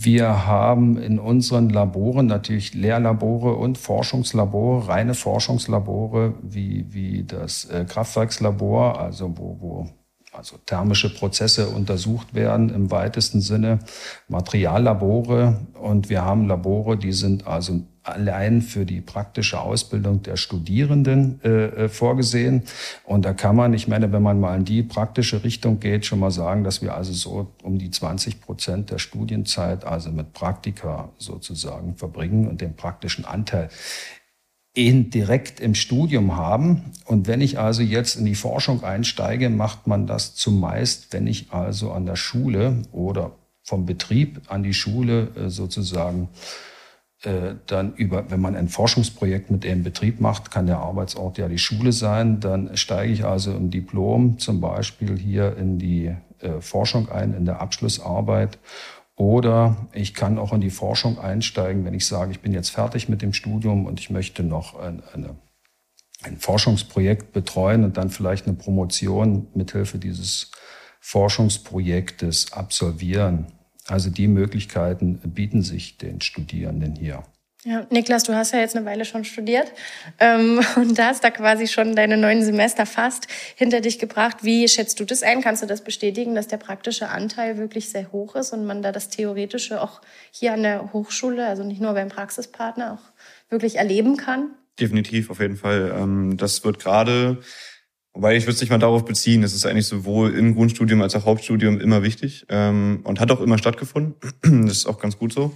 Wir 0.00 0.46
haben 0.46 0.96
in 0.96 1.18
unseren 1.18 1.70
Laboren 1.70 2.26
natürlich 2.26 2.72
Lehrlabore 2.72 3.56
und 3.56 3.78
Forschungslabore, 3.78 4.86
reine 4.86 5.14
Forschungslabore 5.14 6.34
wie, 6.40 6.86
wie 6.90 7.24
das 7.24 7.64
äh, 7.64 7.84
Kraftwerkslabor, 7.84 9.00
also 9.00 9.36
wo, 9.36 9.56
wo 9.58 9.88
also 10.30 10.56
thermische 10.64 11.12
Prozesse 11.12 11.70
untersucht 11.70 12.32
werden 12.32 12.68
im 12.68 12.92
weitesten 12.92 13.40
Sinne, 13.40 13.80
Materiallabore. 14.28 15.58
Und 15.74 16.08
wir 16.08 16.24
haben 16.24 16.46
Labore, 16.46 16.96
die 16.96 17.12
sind 17.12 17.48
also 17.48 17.80
allein 18.08 18.62
für 18.62 18.84
die 18.84 19.00
praktische 19.00 19.60
Ausbildung 19.60 20.22
der 20.22 20.36
Studierenden 20.36 21.40
äh, 21.44 21.48
äh, 21.48 21.88
vorgesehen. 21.88 22.62
Und 23.04 23.24
da 23.24 23.32
kann 23.32 23.56
man, 23.56 23.74
ich 23.74 23.88
meine, 23.88 24.12
wenn 24.12 24.22
man 24.22 24.40
mal 24.40 24.56
in 24.56 24.64
die 24.64 24.82
praktische 24.82 25.44
Richtung 25.44 25.80
geht, 25.80 26.06
schon 26.06 26.20
mal 26.20 26.30
sagen, 26.30 26.64
dass 26.64 26.82
wir 26.82 26.94
also 26.94 27.12
so 27.12 27.52
um 27.62 27.78
die 27.78 27.90
20 27.90 28.40
Prozent 28.40 28.90
der 28.90 28.98
Studienzeit 28.98 29.84
also 29.84 30.10
mit 30.10 30.32
Praktika 30.32 31.10
sozusagen 31.18 31.96
verbringen 31.96 32.48
und 32.48 32.60
den 32.60 32.74
praktischen 32.74 33.24
Anteil 33.24 33.68
direkt 34.76 35.58
im 35.58 35.74
Studium 35.74 36.36
haben. 36.36 36.92
Und 37.04 37.26
wenn 37.26 37.40
ich 37.40 37.58
also 37.58 37.82
jetzt 37.82 38.14
in 38.16 38.24
die 38.24 38.36
Forschung 38.36 38.84
einsteige, 38.84 39.50
macht 39.50 39.88
man 39.88 40.06
das 40.06 40.36
zumeist, 40.36 41.12
wenn 41.12 41.26
ich 41.26 41.50
also 41.50 41.90
an 41.90 42.06
der 42.06 42.14
Schule 42.14 42.82
oder 42.92 43.32
vom 43.64 43.86
Betrieb 43.86 44.40
an 44.46 44.62
die 44.62 44.74
Schule 44.74 45.28
äh, 45.36 45.50
sozusagen 45.50 46.28
dann 47.20 47.94
über, 47.94 48.30
wenn 48.30 48.40
man 48.40 48.54
ein 48.54 48.68
Forschungsprojekt 48.68 49.50
mit 49.50 49.64
dem 49.64 49.82
Betrieb 49.82 50.20
macht, 50.20 50.52
kann 50.52 50.66
der 50.66 50.78
Arbeitsort 50.78 51.36
ja 51.36 51.48
die 51.48 51.58
Schule 51.58 51.90
sein. 51.90 52.38
Dann 52.38 52.76
steige 52.76 53.12
ich 53.12 53.24
also 53.24 53.52
im 53.52 53.70
Diplom 53.70 54.38
zum 54.38 54.60
Beispiel 54.60 55.18
hier 55.18 55.56
in 55.56 55.78
die 55.78 56.14
äh, 56.40 56.60
Forschung 56.60 57.08
ein, 57.08 57.34
in 57.34 57.44
der 57.44 57.60
Abschlussarbeit. 57.60 58.58
Oder 59.16 59.88
ich 59.92 60.14
kann 60.14 60.38
auch 60.38 60.52
in 60.52 60.60
die 60.60 60.70
Forschung 60.70 61.18
einsteigen, 61.18 61.84
wenn 61.84 61.94
ich 61.94 62.06
sage, 62.06 62.30
ich 62.30 62.40
bin 62.40 62.52
jetzt 62.52 62.70
fertig 62.70 63.08
mit 63.08 63.20
dem 63.20 63.32
Studium 63.32 63.86
und 63.86 63.98
ich 63.98 64.10
möchte 64.10 64.44
noch 64.44 64.78
ein, 64.78 65.02
eine, 65.12 65.34
ein 66.22 66.36
Forschungsprojekt 66.36 67.32
betreuen 67.32 67.82
und 67.82 67.96
dann 67.96 68.10
vielleicht 68.10 68.46
eine 68.46 68.54
Promotion 68.54 69.48
mithilfe 69.54 69.98
dieses 69.98 70.52
Forschungsprojektes 71.00 72.52
absolvieren. 72.52 73.57
Also 73.88 74.10
die 74.10 74.28
Möglichkeiten 74.28 75.18
bieten 75.18 75.62
sich 75.62 75.96
den 75.96 76.20
Studierenden 76.20 76.94
hier. 76.94 77.24
Ja, 77.64 77.86
Niklas, 77.90 78.22
du 78.22 78.34
hast 78.34 78.52
ja 78.52 78.60
jetzt 78.60 78.76
eine 78.76 78.86
Weile 78.86 79.04
schon 79.04 79.24
studiert 79.24 79.72
ähm, 80.20 80.60
und 80.76 80.96
da 80.96 81.06
hast 81.06 81.24
da 81.24 81.30
quasi 81.30 81.66
schon 81.66 81.96
deine 81.96 82.16
neun 82.16 82.42
Semester 82.44 82.86
fast 82.86 83.26
hinter 83.56 83.80
dich 83.80 83.98
gebracht. 83.98 84.38
Wie 84.42 84.68
schätzt 84.68 85.00
du 85.00 85.04
das 85.04 85.24
ein? 85.24 85.42
Kannst 85.42 85.62
du 85.62 85.66
das 85.66 85.82
bestätigen, 85.82 86.36
dass 86.36 86.46
der 86.46 86.58
praktische 86.58 87.08
Anteil 87.08 87.58
wirklich 87.58 87.88
sehr 87.88 88.12
hoch 88.12 88.36
ist 88.36 88.52
und 88.52 88.64
man 88.64 88.82
da 88.82 88.92
das 88.92 89.08
Theoretische 89.08 89.82
auch 89.82 90.00
hier 90.30 90.52
an 90.52 90.62
der 90.62 90.92
Hochschule, 90.92 91.46
also 91.46 91.64
nicht 91.64 91.80
nur 91.80 91.94
beim 91.94 92.08
Praxispartner, 92.08 92.92
auch 92.92 93.50
wirklich 93.50 93.76
erleben 93.76 94.16
kann? 94.16 94.50
Definitiv, 94.78 95.28
auf 95.28 95.40
jeden 95.40 95.56
Fall. 95.56 95.92
Ähm, 95.98 96.36
das 96.36 96.64
wird 96.64 96.78
gerade 96.78 97.38
Wobei 98.18 98.36
ich 98.36 98.46
würde 98.46 98.54
es 98.54 98.60
nicht 98.60 98.70
mal 98.70 98.78
darauf 98.78 99.04
beziehen. 99.04 99.42
Das 99.42 99.52
ist 99.52 99.64
eigentlich 99.64 99.86
sowohl 99.86 100.34
im 100.34 100.56
Grundstudium 100.56 101.02
als 101.02 101.14
auch 101.14 101.24
Hauptstudium 101.24 101.78
immer 101.78 102.02
wichtig 102.02 102.46
ähm, 102.48 102.98
und 103.04 103.20
hat 103.20 103.30
auch 103.30 103.40
immer 103.40 103.58
stattgefunden. 103.58 104.16
das 104.66 104.78
ist 104.78 104.86
auch 104.86 104.98
ganz 104.98 105.18
gut 105.18 105.32
so. 105.32 105.54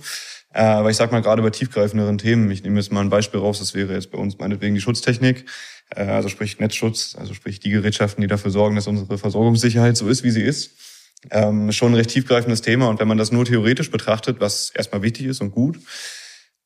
Äh, 0.55 0.61
aber 0.61 0.89
ich 0.89 0.97
sag 0.97 1.11
mal 1.11 1.23
gerade 1.23 1.43
bei 1.43 1.51
tiefgreifenderen 1.51 2.19
Themen, 2.19 2.49
ich 2.53 2.63
nehme 2.63 2.79
jetzt 2.79 2.93
mal 2.93 3.01
ein 3.01 3.11
Beispiel 3.11 3.41
raus, 3.41 3.59
das 3.59 3.75
wäre 3.75 3.95
jetzt 3.95 4.13
bei 4.13 4.19
uns 4.19 4.39
meinetwegen 4.39 4.77
die 4.77 4.81
Schutztechnik, 4.81 5.45
äh, 5.91 6.05
also 6.05 6.29
sprich 6.29 6.61
Netzschutz, 6.61 7.17
also 7.19 7.35
sprich 7.35 7.59
die 7.59 7.71
Gerätschaften, 7.71 8.23
die 8.23 8.29
dafür 8.29 8.53
sorgen, 8.53 8.77
dass 8.77 8.87
unsere 8.87 9.19
Versorgungssicherheit 9.19 9.97
so 9.97 10.07
ist, 10.07 10.23
wie 10.23 10.31
sie 10.31 10.43
ist. 10.43 10.71
Ähm, 11.33 11.73
schon 11.73 11.91
ein 11.91 11.97
recht 11.97 12.11
tiefgreifendes 12.11 12.63
Thema 12.63 12.89
und 12.89 13.01
wenn 13.01 13.09
man 13.09 13.19
das 13.19 13.33
nur 13.33 13.45
theoretisch 13.45 13.91
betrachtet, 13.91 14.39
was 14.39 14.71
erstmal 14.71 15.03
wichtig 15.03 15.27
ist 15.27 15.41
und 15.41 15.51
gut, 15.51 15.81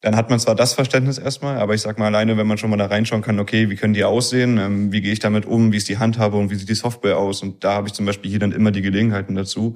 dann 0.03 0.17
hat 0.17 0.31
man 0.31 0.39
zwar 0.39 0.55
das 0.55 0.75
Verständnis 0.75 1.19
erstmal, 1.19 1.59
aber 1.59 1.75
ich 1.75 1.81
sag 1.81 1.99
mal 1.99 2.07
alleine, 2.07 2.37
wenn 2.37 2.47
man 2.47 2.59
schon 2.59 2.71
mal 2.71 2.77
da 2.77 2.87
reinschauen 2.87 3.23
kann, 3.23 3.41
okay, 3.41 3.71
wie 3.71 3.77
können 3.77 3.95
die 3.95 4.05
aussehen, 4.05 4.59
ähm, 4.59 4.93
wie 4.93 5.01
gehe 5.01 5.13
ich 5.13 5.21
damit 5.21 5.47
um, 5.47 5.73
wie 5.73 5.79
ist 5.79 5.89
die 5.89 5.99
Handhabe 5.99 6.37
und 6.37 6.51
wie 6.51 6.55
sieht 6.55 6.69
die 6.69 6.75
Software 6.75 7.19
aus 7.19 7.43
und 7.43 7.65
da 7.65 7.75
habe 7.75 7.89
ich 7.89 7.95
zum 7.95 8.07
Beispiel 8.07 8.31
hier 8.31 8.41
dann 8.41 8.53
immer 8.53 8.71
die 8.71 8.83
Gelegenheiten 8.83 9.35
dazu. 9.35 9.75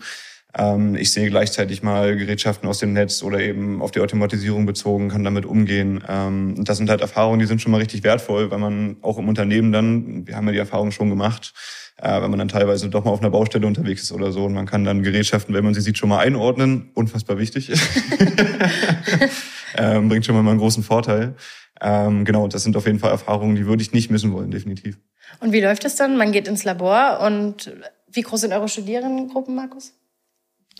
Ähm, 0.56 0.96
ich 0.96 1.12
sehe 1.12 1.30
gleichzeitig 1.30 1.82
mal 1.82 2.16
Gerätschaften 2.16 2.68
aus 2.68 2.78
dem 2.78 2.92
Netz 2.92 3.22
oder 3.22 3.40
eben 3.40 3.80
auf 3.80 3.92
die 3.92 4.00
Automatisierung 4.00 4.66
bezogen, 4.66 5.08
kann 5.08 5.24
damit 5.24 5.46
umgehen. 5.46 6.02
Ähm, 6.08 6.64
das 6.64 6.78
sind 6.78 6.90
halt 6.90 7.00
Erfahrungen, 7.00 7.38
die 7.38 7.46
sind 7.46 7.62
schon 7.62 7.72
mal 7.72 7.78
richtig 7.78 8.02
wertvoll, 8.02 8.50
weil 8.50 8.58
man 8.58 8.96
auch 9.02 9.18
im 9.18 9.28
Unternehmen 9.28 9.72
dann, 9.72 10.26
wir 10.26 10.36
haben 10.36 10.46
ja 10.46 10.52
die 10.52 10.58
Erfahrung 10.58 10.90
schon 10.90 11.08
gemacht, 11.08 11.52
äh, 11.98 12.20
wenn 12.20 12.30
man 12.30 12.38
dann 12.38 12.48
teilweise 12.48 12.88
doch 12.88 13.04
mal 13.04 13.12
auf 13.12 13.20
einer 13.20 13.30
Baustelle 13.30 13.66
unterwegs 13.66 14.02
ist 14.02 14.12
oder 14.12 14.32
so 14.32 14.44
und 14.44 14.54
man 14.54 14.66
kann 14.66 14.84
dann 14.84 15.02
Gerätschaften, 15.02 15.54
wenn 15.54 15.64
man 15.64 15.74
sie 15.74 15.80
sieht, 15.80 15.98
schon 15.98 16.08
mal 16.08 16.18
einordnen, 16.18 16.90
unfassbar 16.94 17.38
wichtig. 17.38 17.70
ähm, 19.80 20.08
bringt 20.08 20.26
schon 20.26 20.34
mal 20.34 20.48
einen 20.48 20.58
großen 20.58 20.82
Vorteil. 20.82 21.34
Ähm, 21.80 22.24
genau, 22.24 22.46
das 22.48 22.62
sind 22.62 22.76
auf 22.76 22.86
jeden 22.86 22.98
Fall 22.98 23.10
Erfahrungen, 23.10 23.56
die 23.56 23.66
würde 23.66 23.82
ich 23.82 23.92
nicht 23.92 24.10
missen 24.10 24.32
wollen, 24.32 24.50
definitiv. 24.50 24.98
Und 25.40 25.52
wie 25.52 25.60
läuft 25.60 25.84
es 25.84 25.96
dann? 25.96 26.16
Man 26.16 26.32
geht 26.32 26.48
ins 26.48 26.64
Labor 26.64 27.20
und 27.20 27.72
wie 28.12 28.22
groß 28.22 28.42
sind 28.42 28.52
eure 28.52 28.68
Studierendengruppen, 28.68 29.54
Markus? 29.54 29.94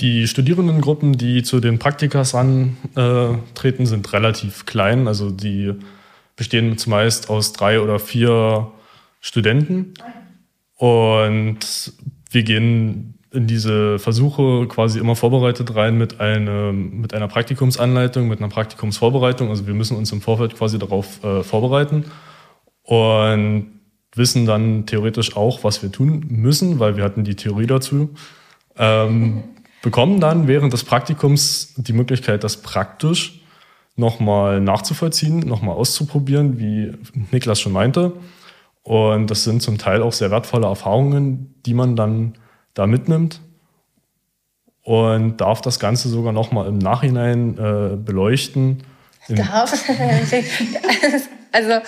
Die 0.00 0.26
Studierendengruppen, 0.26 1.16
die 1.16 1.42
zu 1.42 1.60
den 1.60 1.78
Praktikas 1.78 2.34
antreten, 2.34 3.86
sind 3.86 4.12
relativ 4.12 4.66
klein. 4.66 5.08
Also 5.08 5.30
die 5.30 5.74
bestehen 6.36 6.78
zumeist 6.78 7.28
aus 7.28 7.52
drei 7.52 7.80
oder 7.80 7.98
vier 7.98 8.72
Studenten. 9.20 9.94
Und 10.76 11.92
wir 12.30 12.42
gehen 12.42 13.19
in 13.32 13.46
diese 13.46 13.98
Versuche 13.98 14.66
quasi 14.66 14.98
immer 14.98 15.14
vorbereitet 15.14 15.74
rein 15.74 15.96
mit, 15.96 16.20
eine, 16.20 16.72
mit 16.72 17.14
einer 17.14 17.28
Praktikumsanleitung, 17.28 18.28
mit 18.28 18.40
einer 18.40 18.48
Praktikumsvorbereitung. 18.48 19.50
Also 19.50 19.66
wir 19.66 19.74
müssen 19.74 19.96
uns 19.96 20.10
im 20.12 20.20
Vorfeld 20.20 20.56
quasi 20.56 20.78
darauf 20.78 21.22
äh, 21.22 21.42
vorbereiten 21.42 22.06
und 22.82 23.80
wissen 24.14 24.46
dann 24.46 24.86
theoretisch 24.86 25.36
auch, 25.36 25.62
was 25.62 25.82
wir 25.82 25.92
tun 25.92 26.26
müssen, 26.28 26.80
weil 26.80 26.96
wir 26.96 27.04
hatten 27.04 27.22
die 27.22 27.36
Theorie 27.36 27.66
dazu. 27.66 28.10
Ähm, 28.76 29.44
bekommen 29.82 30.20
dann 30.20 30.46
während 30.46 30.72
des 30.72 30.84
Praktikums 30.84 31.74
die 31.76 31.92
Möglichkeit, 31.92 32.44
das 32.44 32.58
praktisch 32.58 33.40
nochmal 33.96 34.60
nachzuvollziehen, 34.60 35.40
nochmal 35.40 35.76
auszuprobieren, 35.76 36.58
wie 36.58 36.92
Niklas 37.30 37.60
schon 37.60 37.72
meinte. 37.72 38.12
Und 38.82 39.30
das 39.30 39.44
sind 39.44 39.62
zum 39.62 39.78
Teil 39.78 40.02
auch 40.02 40.12
sehr 40.12 40.30
wertvolle 40.30 40.66
Erfahrungen, 40.66 41.54
die 41.64 41.74
man 41.74 41.96
dann 41.96 42.34
da 42.74 42.86
mitnimmt 42.86 43.40
und 44.82 45.40
darf 45.40 45.60
das 45.60 45.78
Ganze 45.78 46.08
sogar 46.08 46.32
noch 46.32 46.52
mal 46.52 46.66
im 46.66 46.78
Nachhinein 46.78 47.58
äh, 47.58 47.96
beleuchten. 47.96 48.82
Darf? 49.28 49.72
also 51.52 51.80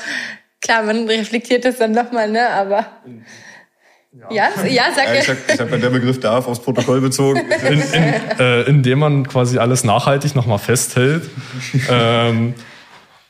klar, 0.61 0.83
man 0.83 1.09
reflektiert 1.09 1.64
das 1.64 1.79
dann 1.79 1.92
noch 1.92 2.12
mal, 2.12 2.31
ne? 2.31 2.49
Aber 2.51 2.87
ja, 4.12 4.31
ja, 4.31 4.66
ja 4.66 4.83
sag 4.95 5.09
ja, 5.09 5.14
ich 5.14 5.25
sag, 5.27 5.38
ich 5.49 5.57
sag 5.57 5.71
mal, 5.71 5.81
der 5.81 5.90
Begriff 5.90 6.21
darf 6.21 6.47
aufs 6.47 6.61
Protokoll 6.61 7.01
bezogen. 7.01 7.40
In, 7.68 7.81
in, 7.81 8.38
äh, 8.38 8.62
indem 8.62 8.99
man 8.99 9.27
quasi 9.27 9.59
alles 9.59 9.85
nachhaltig 9.85 10.35
noch 10.35 10.47
mal 10.47 10.59
festhält. 10.59 11.31
ähm, 11.90 12.55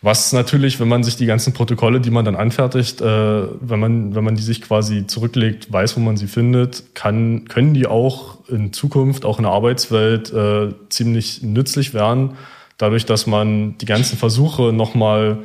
was 0.03 0.33
natürlich, 0.33 0.81
wenn 0.81 0.89
man 0.89 1.05
sich 1.05 1.17
die 1.17 1.27
ganzen 1.27 1.53
Protokolle, 1.53 2.01
die 2.01 2.11
man 2.11 2.25
dann 2.25 2.35
anfertigt, 2.35 3.01
äh, 3.01 3.05
wenn 3.05 3.79
man 3.79 4.15
wenn 4.15 4.25
man 4.25 4.35
die 4.35 4.43
sich 4.43 4.61
quasi 4.61 5.07
zurücklegt, 5.07 5.73
weiß, 5.73 5.97
wo 5.97 6.01
man 6.01 6.17
sie 6.17 6.27
findet, 6.27 6.95
kann 6.95 7.47
können 7.47 7.73
die 7.73 7.87
auch 7.87 8.49
in 8.49 8.73
Zukunft, 8.73 9.25
auch 9.25 9.39
in 9.39 9.45
der 9.45 9.53
Arbeitswelt 9.53 10.33
äh, 10.33 10.75
ziemlich 10.89 11.43
nützlich 11.43 11.95
werden, 11.95 12.33
dadurch, 12.79 13.07
dass 13.07 13.29
man 13.29 13.79
die 13.79 13.87
ganzen 13.87 14.19
Versuche 14.19 14.73
nochmal 14.73 15.39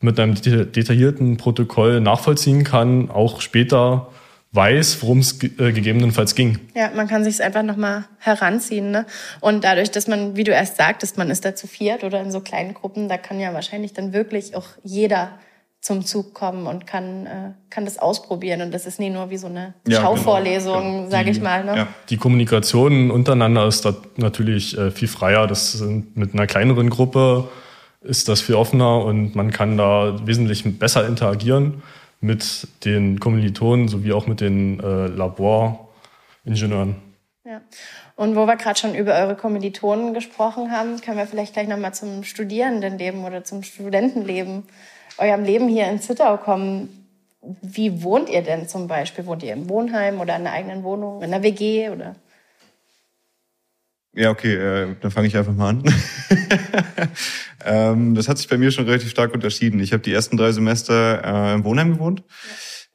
mit 0.00 0.18
einem 0.18 0.34
detaillierten 0.34 1.36
Protokoll 1.36 2.00
nachvollziehen 2.00 2.64
kann, 2.64 3.08
auch 3.08 3.40
später 3.40 4.08
weiß, 4.56 5.02
worum 5.02 5.18
es 5.18 5.40
äh, 5.42 5.72
gegebenenfalls 5.72 6.34
ging. 6.34 6.58
Ja, 6.74 6.90
man 6.94 7.06
kann 7.06 7.22
sich 7.22 7.34
es 7.34 7.40
einfach 7.40 7.62
nochmal 7.62 8.06
heranziehen. 8.18 8.90
Ne? 8.90 9.06
Und 9.40 9.62
dadurch, 9.64 9.90
dass 9.90 10.08
man, 10.08 10.36
wie 10.36 10.44
du 10.44 10.52
erst 10.52 10.76
sagtest, 10.76 11.18
man 11.18 11.30
ist 11.30 11.44
da 11.44 11.54
zu 11.54 11.66
viert 11.66 12.02
oder 12.02 12.20
in 12.22 12.32
so 12.32 12.40
kleinen 12.40 12.74
Gruppen, 12.74 13.08
da 13.08 13.18
kann 13.18 13.38
ja 13.38 13.52
wahrscheinlich 13.54 13.92
dann 13.92 14.12
wirklich 14.12 14.56
auch 14.56 14.66
jeder 14.82 15.38
zum 15.80 16.04
Zug 16.04 16.34
kommen 16.34 16.66
und 16.66 16.86
kann, 16.86 17.26
äh, 17.26 17.52
kann 17.70 17.84
das 17.84 17.98
ausprobieren. 17.98 18.62
Und 18.62 18.74
das 18.74 18.86
ist 18.86 18.98
nie 18.98 19.10
nur 19.10 19.30
wie 19.30 19.36
so 19.36 19.46
eine 19.46 19.74
ja, 19.86 19.98
genau. 19.98 20.00
Schauvorlesung, 20.00 20.82
genau. 20.82 21.10
sage 21.10 21.30
ich 21.30 21.40
mal. 21.40 21.64
Ne? 21.64 21.76
Ja. 21.76 21.88
Die 22.08 22.16
Kommunikation 22.16 23.10
untereinander 23.12 23.68
ist 23.68 23.84
da 23.84 23.94
natürlich 24.16 24.76
äh, 24.76 24.90
viel 24.90 25.06
freier. 25.06 25.46
Das 25.46 25.72
sind 25.72 26.16
mit 26.16 26.32
einer 26.34 26.46
kleineren 26.46 26.90
Gruppe 26.90 27.48
ist 28.02 28.28
das 28.28 28.40
viel 28.40 28.54
offener 28.54 29.04
und 29.04 29.34
man 29.34 29.50
kann 29.50 29.76
da 29.76 30.20
wesentlich 30.26 30.64
besser 30.78 31.06
interagieren 31.06 31.82
mit 32.20 32.68
den 32.84 33.20
Kommilitonen 33.20 33.88
sowie 33.88 34.12
auch 34.12 34.26
mit 34.26 34.40
den 34.40 34.80
äh, 34.80 35.06
Laboringenieuren. 35.06 36.96
Ja. 37.44 37.60
Und 38.16 38.34
wo 38.34 38.46
wir 38.46 38.56
gerade 38.56 38.78
schon 38.78 38.94
über 38.94 39.14
eure 39.14 39.36
Kommilitonen 39.36 40.14
gesprochen 40.14 40.72
haben, 40.72 41.00
können 41.00 41.18
wir 41.18 41.26
vielleicht 41.26 41.52
gleich 41.52 41.68
nochmal 41.68 41.94
zum 41.94 42.24
Studierendenleben 42.24 43.24
oder 43.24 43.44
zum 43.44 43.62
Studentenleben, 43.62 44.64
eurem 45.18 45.44
Leben 45.44 45.68
hier 45.68 45.88
in 45.88 46.00
Zittau 46.00 46.36
kommen. 46.38 47.06
Wie 47.62 48.02
wohnt 48.02 48.28
ihr 48.28 48.42
denn 48.42 48.66
zum 48.66 48.88
Beispiel? 48.88 49.26
Wohnt 49.26 49.44
ihr 49.44 49.52
im 49.52 49.68
Wohnheim 49.68 50.20
oder 50.20 50.34
in 50.34 50.46
einer 50.46 50.52
eigenen 50.52 50.82
Wohnung, 50.82 51.22
in 51.22 51.32
einer 51.32 51.42
WG 51.44 51.90
oder? 51.90 52.16
Ja, 54.16 54.30
okay, 54.30 54.54
äh, 54.54 54.96
dann 55.02 55.10
fange 55.10 55.28
ich 55.28 55.36
einfach 55.36 55.52
mal 55.52 55.68
an. 55.68 55.84
ähm, 57.66 58.14
das 58.14 58.28
hat 58.28 58.38
sich 58.38 58.48
bei 58.48 58.56
mir 58.56 58.70
schon 58.70 58.86
relativ 58.86 59.10
stark 59.10 59.34
unterschieden. 59.34 59.78
Ich 59.78 59.92
habe 59.92 60.02
die 60.02 60.12
ersten 60.12 60.38
drei 60.38 60.52
Semester 60.52 61.22
äh, 61.22 61.54
im 61.54 61.64
Wohnheim 61.64 61.92
gewohnt, 61.92 62.22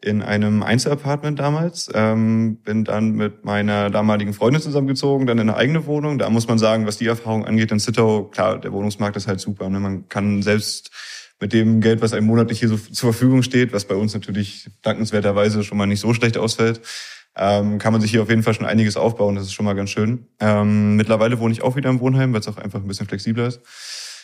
ja. 0.04 0.10
in 0.10 0.24
einem 0.24 0.64
Einzelapartment 0.64 1.40
damals. 1.40 1.92
Ähm, 1.94 2.58
bin 2.64 2.86
dann 2.86 3.12
mit 3.12 3.46
meiner 3.46 3.92
damaligen 3.92 4.34
Freundin 4.34 4.64
zusammengezogen, 4.64 5.28
dann 5.28 5.38
in 5.38 5.48
eine 5.48 5.58
eigene 5.58 5.86
Wohnung. 5.86 6.18
Da 6.18 6.28
muss 6.32 6.48
man 6.48 6.58
sagen, 6.58 6.88
was 6.88 6.98
die 6.98 7.06
Erfahrung 7.06 7.46
angeht 7.46 7.72
in 7.72 7.80
Zittau, 7.80 8.24
klar, 8.24 8.60
der 8.60 8.72
Wohnungsmarkt 8.72 9.16
ist 9.16 9.28
halt 9.28 9.40
super. 9.40 9.70
Ne? 9.70 9.80
Man 9.80 10.10
kann 10.10 10.42
selbst 10.42 10.90
mit 11.40 11.54
dem 11.54 11.82
Geld, 11.82 12.02
was 12.02 12.14
einem 12.14 12.26
monatlich 12.26 12.60
hier 12.60 12.70
so 12.70 12.78
zur 12.78 13.14
Verfügung 13.14 13.44
steht, 13.44 13.74
was 13.74 13.86
bei 13.86 13.96
uns 13.96 14.16
natürlich 14.16 14.72
dankenswerterweise 14.82 15.64
schon 15.64 15.78
mal 15.78 15.86
nicht 15.86 16.00
so 16.00 16.16
schlecht 16.16 16.38
ausfällt, 16.38 16.82
ähm, 17.36 17.78
kann 17.78 17.94
man 17.94 18.02
sich 18.02 18.12
hier 18.12 18.22
auf 18.22 18.30
jeden 18.30 18.44
Fall 18.44 18.54
schon 18.54 18.66
einiges 18.66 18.98
aufbauen. 18.98 19.36
Das 19.36 19.46
ist 19.46 19.54
schon 19.54 19.66
mal 19.66 19.74
ganz 19.74 19.90
schön. 19.90 20.28
Ähm, 20.40 20.96
mittlerweile 20.96 21.40
wohne 21.40 21.54
ich 21.54 21.62
auch 21.62 21.76
wieder 21.76 21.90
im 21.90 22.00
Wohnheim, 22.00 22.34
weil 22.34 22.42
es 22.42 22.48
auch 22.48 22.58
einfach 22.58 22.80
ein 22.80 22.88
bisschen 22.88 23.08
flexibler 23.08 23.48
ist. 23.48 23.62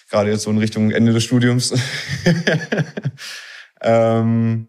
gerade 0.10 0.30
jetzt 0.30 0.44
so 0.44 0.52
in 0.52 0.58
Richtung 0.58 0.92
Ende 0.92 1.14
des 1.14 1.24
Studiums. 1.24 1.74
ähm, 3.82 4.68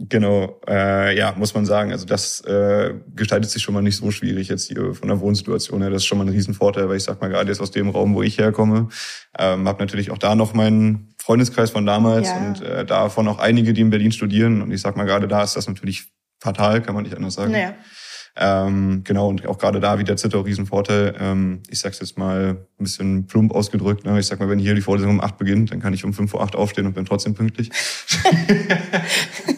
Genau, 0.00 0.60
äh, 0.68 1.16
ja, 1.16 1.34
muss 1.36 1.54
man 1.54 1.66
sagen. 1.66 1.90
Also 1.90 2.06
das 2.06 2.40
äh, 2.42 2.94
gestaltet 3.16 3.50
sich 3.50 3.62
schon 3.62 3.74
mal 3.74 3.82
nicht 3.82 3.96
so 3.96 4.12
schwierig 4.12 4.48
jetzt 4.48 4.68
hier 4.68 4.94
von 4.94 5.08
der 5.08 5.18
Wohnsituation 5.18 5.82
her. 5.82 5.90
Das 5.90 6.02
ist 6.02 6.06
schon 6.06 6.18
mal 6.18 6.24
ein 6.24 6.32
Riesenvorteil, 6.32 6.88
weil 6.88 6.98
ich 6.98 7.02
sag 7.02 7.20
mal 7.20 7.28
gerade 7.28 7.50
jetzt 7.50 7.60
aus 7.60 7.72
dem 7.72 7.88
Raum, 7.88 8.14
wo 8.14 8.22
ich 8.22 8.38
herkomme, 8.38 8.88
ähm, 9.36 9.66
habe 9.66 9.80
natürlich 9.80 10.12
auch 10.12 10.18
da 10.18 10.36
noch 10.36 10.54
meinen 10.54 11.14
Freundeskreis 11.18 11.70
von 11.70 11.84
damals 11.84 12.28
ja. 12.28 12.36
und 12.36 12.62
äh, 12.62 12.84
davon 12.84 13.26
auch 13.26 13.40
einige, 13.40 13.72
die 13.72 13.80
in 13.80 13.90
Berlin 13.90 14.12
studieren. 14.12 14.62
Und 14.62 14.70
ich 14.70 14.80
sag 14.80 14.96
mal 14.96 15.04
gerade 15.04 15.26
da 15.26 15.42
ist 15.42 15.56
das 15.56 15.66
natürlich 15.66 16.12
fatal, 16.38 16.82
kann 16.82 16.94
man 16.94 17.04
nicht 17.04 17.16
anders 17.16 17.34
sagen. 17.34 17.52
Naja. 17.52 17.74
Ähm, 18.40 19.02
genau, 19.02 19.28
und 19.28 19.44
auch 19.46 19.58
gerade 19.58 19.80
da 19.80 19.98
wieder 19.98 20.16
Zitter 20.16 20.44
Riesenvorteil. 20.44 21.16
Ähm, 21.18 21.62
ich 21.68 21.80
sag's 21.80 21.98
jetzt 21.98 22.16
mal 22.16 22.56
ein 22.78 22.82
bisschen 22.84 23.26
plump 23.26 23.52
ausgedrückt. 23.52 24.04
Ne? 24.04 24.18
Ich 24.20 24.26
sag 24.26 24.38
mal, 24.38 24.48
wenn 24.48 24.60
hier 24.60 24.76
die 24.76 24.80
Vorlesung 24.80 25.10
um 25.10 25.20
acht 25.20 25.38
beginnt, 25.38 25.72
dann 25.72 25.80
kann 25.80 25.92
ich 25.92 26.04
um 26.04 26.12
fünf 26.12 26.30
vor 26.30 26.42
acht 26.42 26.54
aufstehen 26.54 26.86
und 26.86 26.94
bin 26.94 27.04
trotzdem 27.04 27.34
pünktlich. 27.34 27.70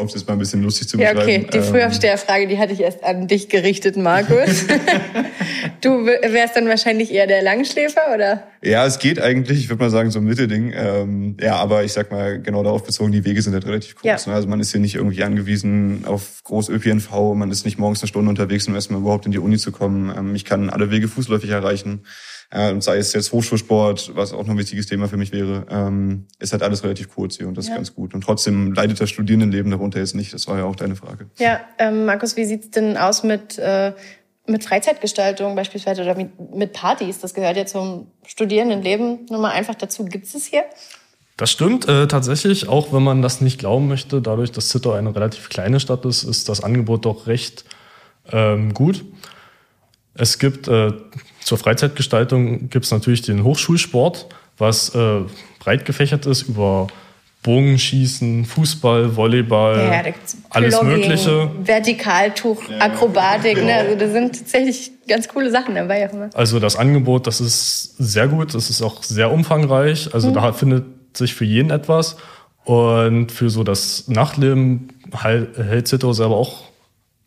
um 0.00 0.06
es 0.06 0.14
jetzt 0.14 0.26
mal 0.26 0.34
ein 0.34 0.38
bisschen 0.38 0.62
lustig 0.62 0.88
zu 0.88 0.96
beschreiben. 0.96 1.18
Ja, 1.18 1.24
okay, 1.24 1.46
die 1.52 1.58
ähm, 1.58 1.64
Frühaufsteherfrage, 1.64 2.46
die 2.48 2.58
hatte 2.58 2.72
ich 2.72 2.80
erst 2.80 3.04
an 3.04 3.28
dich 3.28 3.48
gerichtet, 3.48 3.96
Markus. 3.96 4.66
du 5.80 6.06
wärst 6.06 6.56
dann 6.56 6.68
wahrscheinlich 6.68 7.12
eher 7.12 7.26
der 7.26 7.42
Langschläfer, 7.42 8.14
oder? 8.14 8.44
Ja, 8.62 8.86
es 8.86 8.98
geht 8.98 9.20
eigentlich, 9.20 9.60
ich 9.60 9.68
würde 9.68 9.82
mal 9.82 9.90
sagen, 9.90 10.10
so 10.10 10.18
ein 10.18 10.24
Mittelding. 10.24 10.72
Ähm, 10.74 11.36
ja, 11.40 11.56
aber 11.56 11.84
ich 11.84 11.92
sag 11.92 12.10
mal, 12.10 12.40
genau 12.40 12.62
darauf 12.62 12.84
bezogen, 12.84 13.12
die 13.12 13.24
Wege 13.24 13.40
sind 13.42 13.52
halt 13.52 13.66
relativ 13.66 13.94
kurz. 13.94 14.24
Ja. 14.24 14.30
Ne? 14.30 14.36
Also 14.36 14.48
man 14.48 14.60
ist 14.60 14.72
hier 14.72 14.80
nicht 14.80 14.96
irgendwie 14.96 15.22
angewiesen 15.22 16.04
auf 16.06 16.42
groß 16.44 16.68
ÖPNV, 16.68 17.34
man 17.34 17.50
ist 17.50 17.64
nicht 17.64 17.78
morgens 17.78 18.02
eine 18.02 18.08
Stunde 18.08 18.28
unterwegs, 18.28 18.66
um 18.68 18.74
erstmal 18.74 19.00
überhaupt 19.00 19.26
in 19.26 19.32
die 19.32 19.38
Uni 19.38 19.58
zu 19.58 19.72
kommen. 19.72 20.12
Ähm, 20.16 20.34
ich 20.34 20.44
kann 20.44 20.70
alle 20.70 20.90
Wege 20.90 21.08
fußläufig 21.08 21.50
erreichen. 21.50 22.04
Äh, 22.50 22.72
und 22.72 22.82
sei 22.82 22.98
es 22.98 23.12
jetzt 23.12 23.32
Hochschulsport, 23.32 24.12
was 24.14 24.32
auch 24.32 24.44
noch 24.44 24.50
ein 24.50 24.58
wichtiges 24.58 24.86
Thema 24.86 25.08
für 25.08 25.16
mich 25.16 25.32
wäre, 25.32 25.66
ähm, 25.70 26.26
ist 26.38 26.52
halt 26.52 26.62
alles 26.62 26.82
relativ 26.82 27.08
kurz 27.14 27.36
hier 27.36 27.48
und 27.48 27.56
das 27.56 27.66
ja. 27.66 27.72
ist 27.72 27.76
ganz 27.76 27.94
gut. 27.94 28.12
Und 28.14 28.22
trotzdem 28.22 28.72
leidet 28.72 29.00
das 29.00 29.10
Studierendenleben 29.10 29.70
darunter 29.70 30.00
jetzt 30.00 30.14
nicht. 30.14 30.34
Das 30.34 30.48
war 30.48 30.58
ja 30.58 30.64
auch 30.64 30.76
deine 30.76 30.96
Frage. 30.96 31.26
Ja, 31.38 31.60
ähm, 31.78 32.06
Markus, 32.06 32.36
wie 32.36 32.44
sieht's 32.44 32.70
denn 32.70 32.96
aus 32.96 33.22
mit 33.22 33.58
äh, 33.58 33.92
mit 34.46 34.64
Freizeitgestaltung 34.64 35.54
beispielsweise 35.54 36.02
oder 36.02 36.16
mit 36.16 36.72
Partys? 36.72 37.20
Das 37.20 37.34
gehört 37.34 37.56
ja 37.56 37.66
zum 37.66 38.08
Studierendenleben 38.26 39.26
nur 39.30 39.38
mal 39.38 39.52
einfach 39.52 39.76
dazu. 39.76 40.04
Gibt 40.04 40.26
es 40.26 40.46
hier? 40.46 40.64
Das 41.36 41.50
stimmt 41.50 41.88
äh, 41.88 42.06
tatsächlich, 42.06 42.68
auch 42.68 42.92
wenn 42.92 43.02
man 43.02 43.22
das 43.22 43.40
nicht 43.40 43.58
glauben 43.58 43.88
möchte. 43.88 44.20
Dadurch, 44.20 44.52
dass 44.52 44.68
Zittau 44.68 44.92
eine 44.92 45.14
relativ 45.14 45.48
kleine 45.48 45.80
Stadt 45.80 46.04
ist, 46.04 46.24
ist 46.24 46.48
das 46.48 46.62
Angebot 46.62 47.04
doch 47.04 47.26
recht 47.26 47.64
ähm, 48.30 48.74
gut. 48.74 49.04
Es 50.14 50.38
gibt 50.38 50.68
äh, 50.68 50.92
zur 51.42 51.58
Freizeitgestaltung 51.58 52.70
gibt 52.70 52.84
es 52.84 52.90
natürlich 52.90 53.22
den 53.22 53.44
Hochschulsport, 53.44 54.26
was 54.58 54.94
äh, 54.94 55.20
breit 55.58 55.84
gefächert 55.84 56.26
ist 56.26 56.42
über 56.42 56.88
Bogenschießen, 57.42 58.44
Fußball, 58.44 59.16
Volleyball, 59.16 59.78
ja, 59.78 60.06
ja, 60.06 60.12
alles 60.50 60.78
Blogging, 60.78 61.00
Mögliche. 61.00 61.50
Vertikaltuch, 61.64 62.62
Akrobatik, 62.78 63.56
ja, 63.56 63.64
ne? 63.64 63.74
also 63.76 63.96
da 63.96 64.08
sind 64.08 64.38
tatsächlich 64.38 64.92
ganz 65.08 65.26
coole 65.26 65.50
Sachen 65.50 65.74
dabei. 65.74 66.06
Auch 66.06 66.12
immer. 66.12 66.30
Also 66.34 66.60
das 66.60 66.76
Angebot, 66.76 67.26
das 67.26 67.40
ist 67.40 67.96
sehr 67.96 68.28
gut, 68.28 68.54
das 68.54 68.68
ist 68.68 68.82
auch 68.82 69.02
sehr 69.02 69.32
umfangreich, 69.32 70.12
also 70.12 70.28
mhm. 70.28 70.34
da 70.34 70.52
findet 70.52 70.84
sich 71.16 71.34
für 71.34 71.46
jeden 71.46 71.70
etwas 71.70 72.16
und 72.64 73.32
für 73.32 73.48
so 73.48 73.64
das 73.64 74.06
Nachtleben 74.08 74.88
hält 75.22 75.88
Zittau 75.88 76.12
selber 76.12 76.36
auch 76.36 76.69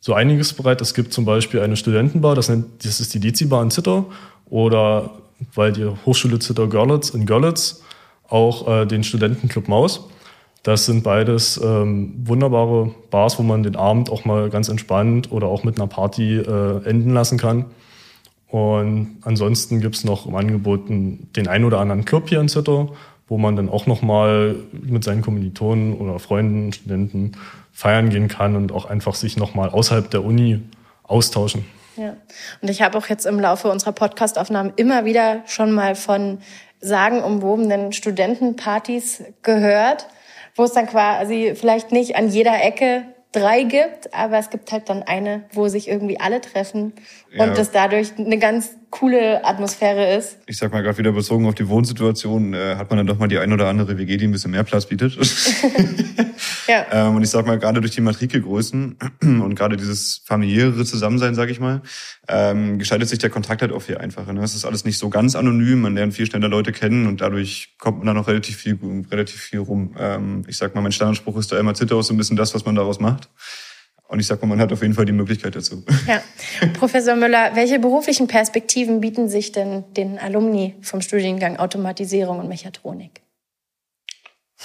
so 0.03 0.13
einiges 0.13 0.51
bereit. 0.51 0.81
Es 0.81 0.93
gibt 0.93 1.13
zum 1.13 1.23
Beispiel 1.23 1.61
eine 1.61 1.77
Studentenbar, 1.77 2.35
das, 2.35 2.49
nennt, 2.49 2.83
das 2.83 2.99
ist 2.99 3.13
die 3.13 3.21
Dezi-Bar 3.21 3.63
in 3.63 3.71
Zittau 3.71 4.11
oder 4.49 5.11
weil 5.55 5.71
die 5.71 5.85
Hochschule 6.05 6.39
Zittau 6.39 6.67
Görlitz 6.67 7.11
in 7.11 7.25
Görlitz 7.25 7.81
auch 8.27 8.67
äh, 8.67 8.85
den 8.85 9.05
Studentenclub 9.05 9.69
Maus. 9.69 10.09
Das 10.61 10.85
sind 10.87 11.05
beides 11.05 11.57
ähm, 11.63 12.15
wunderbare 12.25 12.93
Bars, 13.11 13.39
wo 13.39 13.43
man 13.43 13.63
den 13.63 13.77
Abend 13.77 14.09
auch 14.09 14.25
mal 14.25 14.49
ganz 14.49 14.67
entspannt 14.67 15.31
oder 15.31 15.47
auch 15.47 15.63
mit 15.63 15.77
einer 15.77 15.87
Party 15.87 16.35
äh, 16.35 16.83
enden 16.83 17.13
lassen 17.13 17.37
kann. 17.37 17.67
Und 18.49 19.19
ansonsten 19.21 19.79
gibt's 19.79 20.03
noch 20.03 20.25
im 20.25 20.35
Angebot 20.35 20.89
den 20.89 21.47
ein 21.47 21.63
oder 21.63 21.79
anderen 21.79 22.03
Club 22.03 22.27
hier 22.27 22.41
in 22.41 22.49
Zittau, 22.49 22.93
wo 23.29 23.37
man 23.37 23.55
dann 23.55 23.69
auch 23.69 23.87
noch 23.87 24.01
mal 24.01 24.57
mit 24.81 25.05
seinen 25.05 25.21
Kommilitonen 25.21 25.93
oder 25.93 26.19
Freunden, 26.19 26.73
Studenten 26.73 27.31
feiern 27.73 28.09
gehen 28.09 28.27
kann 28.29 28.55
und 28.55 28.71
auch 28.71 28.85
einfach 28.85 29.15
sich 29.15 29.35
nochmal 29.35 29.69
außerhalb 29.69 30.09
der 30.09 30.23
Uni 30.23 30.61
austauschen. 31.03 31.65
Ja, 31.97 32.15
und 32.61 32.69
ich 32.69 32.81
habe 32.81 32.97
auch 32.97 33.07
jetzt 33.07 33.25
im 33.25 33.39
Laufe 33.39 33.69
unserer 33.69 33.91
Podcastaufnahmen 33.91 34.73
immer 34.77 35.05
wieder 35.05 35.41
schon 35.45 35.71
mal 35.71 35.95
von 35.95 36.39
sagenumwobenen 36.79 37.93
Studentenpartys 37.93 39.23
gehört, 39.41 40.07
wo 40.55 40.63
es 40.63 40.73
dann 40.73 40.87
quasi 40.87 41.53
vielleicht 41.55 41.91
nicht 41.91 42.15
an 42.15 42.29
jeder 42.29 42.63
Ecke 42.63 43.05
drei 43.31 43.63
gibt, 43.63 44.13
aber 44.13 44.37
es 44.37 44.49
gibt 44.49 44.71
halt 44.71 44.89
dann 44.89 45.03
eine, 45.03 45.43
wo 45.51 45.67
sich 45.67 45.87
irgendwie 45.87 46.19
alle 46.19 46.41
treffen 46.41 46.93
und 47.31 47.47
ja. 47.47 47.53
das 47.53 47.71
dadurch 47.71 48.11
eine 48.17 48.37
ganz 48.37 48.75
coole 48.93 49.43
Atmosphäre 49.43 50.15
ist. 50.15 50.37
Ich 50.45 50.57
sag 50.57 50.71
mal 50.71 50.83
gerade 50.83 50.99
wieder 50.99 51.13
bezogen 51.13 51.47
auf 51.47 51.55
die 51.55 51.67
Wohnsituation, 51.67 52.53
äh, 52.53 52.75
hat 52.75 52.91
man 52.91 52.97
dann 52.97 53.07
doch 53.07 53.17
mal 53.17 53.27
die 53.27 53.39
ein 53.39 53.51
oder 53.51 53.67
andere 53.67 53.97
WG, 53.97 54.17
die 54.17 54.27
ein 54.27 54.31
bisschen 54.31 54.51
mehr 54.51 54.63
Platz 54.63 54.85
bietet. 54.85 55.17
ja. 56.67 56.85
ähm, 56.91 57.15
und 57.15 57.23
ich 57.23 57.31
sag 57.31 57.47
mal 57.47 57.57
gerade 57.57 57.81
durch 57.81 57.93
die 57.93 58.01
Matrikelgrößen 58.01 58.95
und 59.23 59.55
gerade 59.55 59.77
dieses 59.77 60.21
familiäre 60.25 60.85
Zusammensein, 60.85 61.33
sag 61.33 61.49
ich 61.49 61.59
mal, 61.59 61.81
ähm, 62.27 62.77
gestaltet 62.77 63.09
sich 63.09 63.17
der 63.17 63.31
Kontakt 63.31 63.63
halt 63.63 63.71
auch 63.71 63.81
viel 63.81 63.97
einfacher. 63.97 64.31
Ne? 64.31 64.43
Es 64.43 64.53
ist 64.53 64.63
alles 64.63 64.85
nicht 64.85 64.99
so 64.99 65.09
ganz 65.09 65.35
anonym, 65.35 65.81
man 65.81 65.95
lernt 65.95 66.13
viel 66.13 66.27
schneller 66.27 66.49
Leute 66.49 66.71
kennen 66.71 67.07
und 67.07 67.19
dadurch 67.19 67.73
kommt 67.79 67.97
man 67.97 68.05
dann 68.05 68.17
auch 68.19 68.27
relativ 68.27 68.57
viel, 68.57 68.77
relativ 69.09 69.41
viel 69.41 69.59
rum. 69.61 69.95
Ähm, 69.97 70.43
ich 70.47 70.57
sag 70.57 70.75
mal, 70.75 70.81
mein 70.81 70.91
Standardspruch 70.91 71.37
ist 71.37 71.51
da 71.51 71.57
immer 71.57 71.73
Zitter 71.73 71.95
aus 71.95 72.07
so 72.07 72.13
ein 72.13 72.17
bisschen 72.17 72.37
das, 72.37 72.53
was 72.53 72.63
man 72.63 72.75
daraus 72.75 72.99
macht. 72.99 73.27
Und 74.07 74.19
ich 74.19 74.27
sag 74.27 74.41
mal, 74.41 74.47
man 74.47 74.59
hat 74.59 74.71
auf 74.71 74.81
jeden 74.81 74.93
Fall 74.93 75.05
die 75.05 75.11
Möglichkeit 75.11 75.55
dazu. 75.55 75.83
Ja. 76.07 76.21
Professor 76.73 77.15
Müller, 77.15 77.55
welche 77.55 77.79
beruflichen 77.79 78.27
Perspektiven 78.27 79.01
bieten 79.01 79.27
sich 79.29 79.51
denn 79.51 79.83
den 79.95 80.19
Alumni 80.19 80.75
vom 80.81 81.01
Studiengang 81.01 81.57
Automatisierung 81.57 82.39
und 82.39 82.47
Mechatronik? 82.47 83.21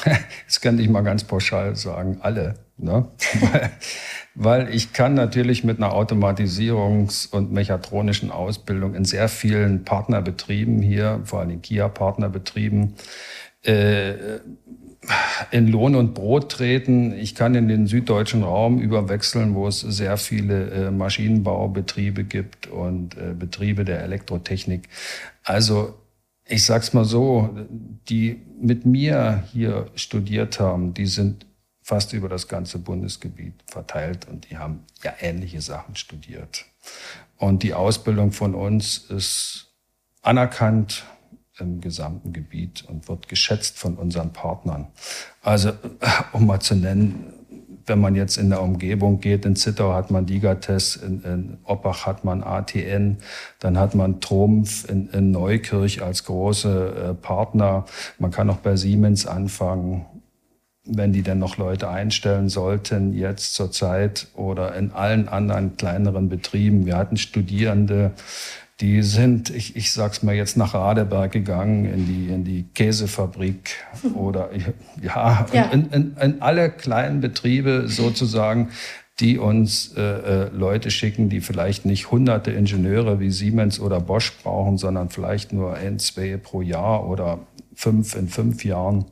Das 0.46 0.60
kann 0.60 0.78
ich 0.78 0.88
mal 0.88 1.02
ganz 1.02 1.24
pauschal 1.24 1.76
sagen, 1.76 2.18
alle. 2.20 2.54
Ne? 2.76 3.08
weil, 3.40 3.70
weil 4.34 4.74
ich 4.74 4.92
kann 4.92 5.14
natürlich 5.14 5.64
mit 5.64 5.78
einer 5.78 5.92
Automatisierungs- 5.92 7.28
und 7.30 7.52
mechatronischen 7.52 8.30
Ausbildung 8.30 8.94
in 8.94 9.04
sehr 9.04 9.28
vielen 9.28 9.84
Partnerbetrieben 9.84 10.80
hier, 10.80 11.20
vor 11.24 11.40
allem 11.40 11.60
Kia-Partnerbetrieben, 11.60 12.94
äh, 13.62 14.38
in 15.50 15.68
Lohn 15.68 15.94
und 15.94 16.14
Brot 16.14 16.50
treten. 16.52 17.12
Ich 17.12 17.34
kann 17.34 17.54
in 17.54 17.68
den 17.68 17.86
süddeutschen 17.86 18.42
Raum 18.42 18.80
überwechseln, 18.80 19.54
wo 19.54 19.66
es 19.66 19.80
sehr 19.80 20.16
viele 20.16 20.70
äh, 20.70 20.90
Maschinenbaubetriebe 20.90 22.24
gibt 22.24 22.66
und 22.66 23.16
äh, 23.16 23.34
Betriebe 23.34 23.84
der 23.84 24.02
Elektrotechnik. 24.02 24.88
Also 25.44 25.94
ich 26.44 26.64
sag's 26.64 26.94
mal 26.94 27.04
so, 27.04 27.50
die 28.08 28.40
mit 28.60 28.86
mir 28.86 29.44
hier 29.52 29.90
studiert 29.94 30.60
haben, 30.60 30.94
die 30.94 31.06
sind 31.06 31.46
fast 31.82 32.12
über 32.12 32.28
das 32.28 32.48
ganze 32.48 32.78
Bundesgebiet 32.78 33.54
verteilt 33.66 34.26
und 34.28 34.50
die 34.50 34.58
haben 34.58 34.84
ja 35.02 35.14
ähnliche 35.20 35.60
Sachen 35.60 35.96
studiert. 35.96 36.66
Und 37.36 37.62
die 37.62 37.74
Ausbildung 37.74 38.32
von 38.32 38.54
uns 38.54 38.98
ist 38.98 39.72
anerkannt, 40.22 41.04
im 41.60 41.80
gesamten 41.80 42.32
Gebiet 42.32 42.84
und 42.88 43.08
wird 43.08 43.28
geschätzt 43.28 43.78
von 43.78 43.96
unseren 43.96 44.32
Partnern. 44.32 44.88
Also, 45.42 45.72
um 46.32 46.46
mal 46.46 46.60
zu 46.60 46.74
nennen, 46.74 47.32
wenn 47.88 48.00
man 48.00 48.14
jetzt 48.14 48.36
in 48.36 48.50
der 48.50 48.62
Umgebung 48.62 49.20
geht, 49.20 49.44
in 49.44 49.56
Zittau 49.56 49.94
hat 49.94 50.10
man 50.10 50.26
Digates, 50.26 50.96
in, 50.96 51.22
in 51.22 51.58
Oppach 51.64 52.06
hat 52.06 52.24
man 52.24 52.42
ATN, 52.42 53.16
dann 53.58 53.78
hat 53.78 53.94
man 53.94 54.20
Trumpf 54.20 54.88
in, 54.88 55.08
in 55.08 55.30
Neukirch 55.30 56.02
als 56.02 56.24
große 56.24 57.10
äh, 57.10 57.14
Partner. 57.14 57.86
Man 58.18 58.30
kann 58.30 58.50
auch 58.50 58.58
bei 58.58 58.76
Siemens 58.76 59.26
anfangen, 59.26 60.04
wenn 60.84 61.12
die 61.12 61.22
denn 61.22 61.38
noch 61.38 61.56
Leute 61.56 61.88
einstellen 61.88 62.48
sollten, 62.48 63.12
jetzt 63.12 63.54
zur 63.54 63.70
Zeit 63.70 64.28
oder 64.34 64.74
in 64.74 64.92
allen 64.92 65.28
anderen 65.28 65.76
kleineren 65.76 66.28
Betrieben. 66.28 66.86
Wir 66.86 66.96
hatten 66.96 67.16
Studierende 67.16 68.12
die 68.80 69.02
sind, 69.02 69.50
ich, 69.50 69.74
ich 69.74 69.92
sag's 69.92 70.22
mal 70.22 70.34
jetzt 70.34 70.56
nach 70.56 70.74
Radeberg 70.74 71.32
gegangen, 71.32 71.84
in 71.84 72.06
die, 72.06 72.32
in 72.32 72.44
die 72.44 72.64
Käsefabrik 72.74 73.74
oder 74.14 74.50
ja, 75.02 75.46
ja. 75.52 75.62
In, 75.64 75.90
in, 75.90 76.16
in 76.16 76.42
alle 76.42 76.70
kleinen 76.70 77.20
Betriebe 77.20 77.88
sozusagen, 77.88 78.70
die 79.18 79.38
uns 79.38 79.94
äh, 79.96 80.00
äh, 80.00 80.48
Leute 80.50 80.92
schicken, 80.92 81.28
die 81.28 81.40
vielleicht 81.40 81.86
nicht 81.86 82.12
hunderte 82.12 82.52
Ingenieure 82.52 83.18
wie 83.18 83.30
Siemens 83.30 83.80
oder 83.80 84.00
Bosch 84.00 84.32
brauchen, 84.42 84.78
sondern 84.78 85.10
vielleicht 85.10 85.52
nur 85.52 85.74
ein, 85.74 85.98
zwei 85.98 86.36
pro 86.36 86.62
Jahr 86.62 87.08
oder 87.08 87.40
fünf 87.74 88.14
in 88.14 88.28
fünf 88.28 88.64
Jahren. 88.64 89.06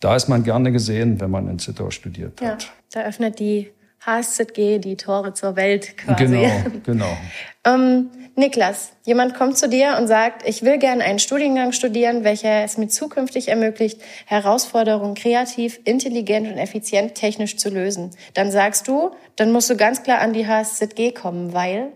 Da 0.00 0.16
ist 0.16 0.28
man 0.28 0.42
gerne 0.42 0.72
gesehen, 0.72 1.20
wenn 1.20 1.30
man 1.30 1.48
in 1.48 1.60
Zittau 1.60 1.90
studiert 1.90 2.40
hat. 2.40 2.64
Ja, 2.64 2.68
da 2.92 3.06
öffnet 3.06 3.38
die 3.38 3.70
HSZG 4.04 4.80
die 4.80 4.96
Tore 4.96 5.32
zur 5.32 5.54
Welt 5.54 5.96
quasi. 5.96 6.24
Genau, 6.24 6.62
genau. 6.84 7.18
ähm, 7.64 8.08
Niklas, 8.36 8.90
jemand 9.04 9.34
kommt 9.34 9.56
zu 9.56 9.68
dir 9.68 9.96
und 9.96 10.08
sagt, 10.08 10.48
ich 10.48 10.62
will 10.62 10.78
gerne 10.78 11.04
einen 11.04 11.20
Studiengang 11.20 11.70
studieren, 11.70 12.24
welcher 12.24 12.64
es 12.64 12.76
mir 12.76 12.88
zukünftig 12.88 13.46
ermöglicht, 13.46 14.00
Herausforderungen 14.26 15.14
kreativ, 15.14 15.78
intelligent 15.84 16.48
und 16.48 16.58
effizient 16.58 17.14
technisch 17.14 17.56
zu 17.56 17.70
lösen. 17.70 18.10
Dann 18.34 18.50
sagst 18.50 18.88
du, 18.88 19.12
dann 19.36 19.52
musst 19.52 19.70
du 19.70 19.76
ganz 19.76 20.02
klar 20.02 20.20
an 20.20 20.32
die 20.32 20.48
HSZG 20.48 21.12
kommen, 21.12 21.52
weil 21.52 21.92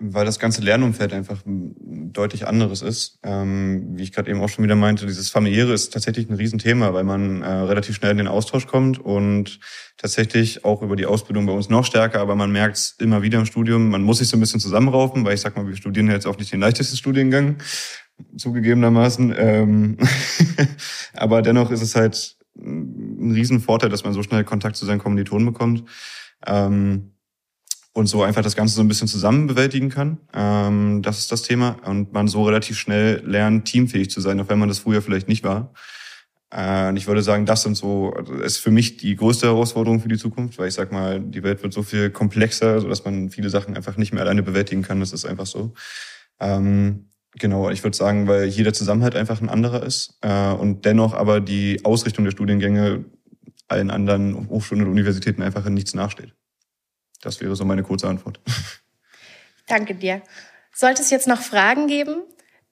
weil 0.00 0.24
das 0.24 0.38
ganze 0.38 0.62
Lernumfeld 0.62 1.12
einfach 1.12 1.44
ein 1.44 2.12
deutlich 2.12 2.46
anderes 2.46 2.80
ist. 2.80 3.18
Ähm, 3.22 3.98
wie 3.98 4.02
ich 4.02 4.12
gerade 4.12 4.30
eben 4.30 4.40
auch 4.40 4.48
schon 4.48 4.64
wieder 4.64 4.74
meinte, 4.74 5.06
dieses 5.06 5.28
familiäre 5.28 5.72
ist 5.72 5.92
tatsächlich 5.92 6.28
ein 6.28 6.34
Riesenthema, 6.34 6.94
weil 6.94 7.04
man 7.04 7.42
äh, 7.42 7.48
relativ 7.48 7.96
schnell 7.96 8.12
in 8.12 8.16
den 8.16 8.26
Austausch 8.26 8.66
kommt 8.66 8.98
und 8.98 9.60
tatsächlich 9.98 10.64
auch 10.64 10.80
über 10.80 10.96
die 10.96 11.04
Ausbildung 11.04 11.44
bei 11.44 11.52
uns 11.52 11.68
noch 11.68 11.84
stärker, 11.84 12.20
aber 12.20 12.34
man 12.34 12.50
merkt 12.50 12.76
es 12.76 12.96
immer 12.98 13.20
wieder 13.20 13.38
im 13.38 13.44
Studium, 13.44 13.90
man 13.90 14.02
muss 14.02 14.18
sich 14.18 14.28
so 14.28 14.36
ein 14.38 14.40
bisschen 14.40 14.60
zusammenraufen, 14.60 15.24
weil 15.24 15.34
ich 15.34 15.42
sag 15.42 15.56
mal, 15.56 15.68
wir 15.68 15.76
studieren 15.76 16.10
jetzt 16.10 16.26
auch 16.26 16.38
nicht 16.38 16.52
den 16.52 16.60
leichtesten 16.60 16.96
Studiengang, 16.96 17.56
zugegebenermaßen. 18.36 19.34
Ähm 19.36 19.98
aber 21.14 21.42
dennoch 21.42 21.70
ist 21.70 21.82
es 21.82 21.94
halt 21.94 22.36
ein 22.56 23.32
Riesenvorteil, 23.32 23.90
dass 23.90 24.04
man 24.04 24.12
so 24.12 24.22
schnell 24.22 24.44
Kontakt 24.44 24.76
zu 24.76 24.86
seinen 24.86 24.98
Kommilitonen 24.98 25.46
bekommt. 25.46 25.84
Ähm, 26.46 27.12
und 28.00 28.06
so 28.06 28.22
einfach 28.22 28.42
das 28.42 28.56
Ganze 28.56 28.74
so 28.74 28.80
ein 28.80 28.88
bisschen 28.88 29.06
zusammen 29.06 29.46
bewältigen 29.46 29.90
kann. 29.90 30.18
Ähm, 30.34 31.02
das 31.02 31.18
ist 31.18 31.30
das 31.30 31.42
Thema. 31.42 31.76
Und 31.84 32.12
man 32.12 32.26
so 32.26 32.44
relativ 32.44 32.78
schnell 32.78 33.22
lernt, 33.24 33.66
teamfähig 33.66 34.10
zu 34.10 34.20
sein, 34.20 34.40
auch 34.40 34.48
wenn 34.48 34.58
man 34.58 34.68
das 34.68 34.80
früher 34.80 35.02
vielleicht 35.02 35.28
nicht 35.28 35.44
war. 35.44 35.72
Äh, 36.50 36.88
und 36.88 36.96
ich 36.96 37.06
würde 37.06 37.22
sagen, 37.22 37.46
das 37.46 37.62
sind 37.62 37.76
so, 37.76 38.12
also 38.16 38.34
ist 38.34 38.58
für 38.58 38.70
mich 38.70 38.96
die 38.96 39.14
größte 39.14 39.46
Herausforderung 39.46 40.00
für 40.00 40.08
die 40.08 40.18
Zukunft, 40.18 40.58
weil 40.58 40.68
ich 40.68 40.74
sag 40.74 40.90
mal, 40.90 41.20
die 41.20 41.42
Welt 41.44 41.62
wird 41.62 41.72
so 41.72 41.82
viel 41.82 42.10
komplexer, 42.10 42.80
so 42.80 42.88
dass 42.88 43.04
man 43.04 43.30
viele 43.30 43.50
Sachen 43.50 43.76
einfach 43.76 43.96
nicht 43.96 44.12
mehr 44.12 44.22
alleine 44.22 44.42
bewältigen 44.42 44.82
kann. 44.82 44.98
Das 44.98 45.12
ist 45.12 45.24
einfach 45.24 45.46
so. 45.46 45.74
Ähm, 46.40 47.06
Genau, 47.38 47.70
ich 47.70 47.84
würde 47.84 47.96
sagen, 47.96 48.26
weil 48.26 48.50
hier 48.50 48.64
der 48.64 48.72
Zusammenhalt 48.72 49.14
einfach 49.14 49.40
ein 49.40 49.48
anderer 49.48 49.84
ist 49.84 50.18
äh, 50.20 50.50
und 50.50 50.84
dennoch 50.84 51.14
aber 51.14 51.40
die 51.40 51.80
Ausrichtung 51.84 52.24
der 52.24 52.32
Studiengänge 52.32 53.04
allen 53.68 53.90
anderen 53.90 54.48
Hochschulen 54.48 54.84
und 54.84 54.90
Universitäten 54.90 55.40
einfach 55.42 55.64
in 55.64 55.74
nichts 55.74 55.94
nachsteht. 55.94 56.34
Das 57.20 57.40
wäre 57.40 57.54
so 57.56 57.64
meine 57.64 57.82
kurze 57.82 58.08
Antwort. 58.08 58.40
Danke 59.66 59.94
dir. 59.94 60.22
Sollte 60.74 61.02
es 61.02 61.10
jetzt 61.10 61.28
noch 61.28 61.40
Fragen 61.40 61.86
geben, 61.86 62.22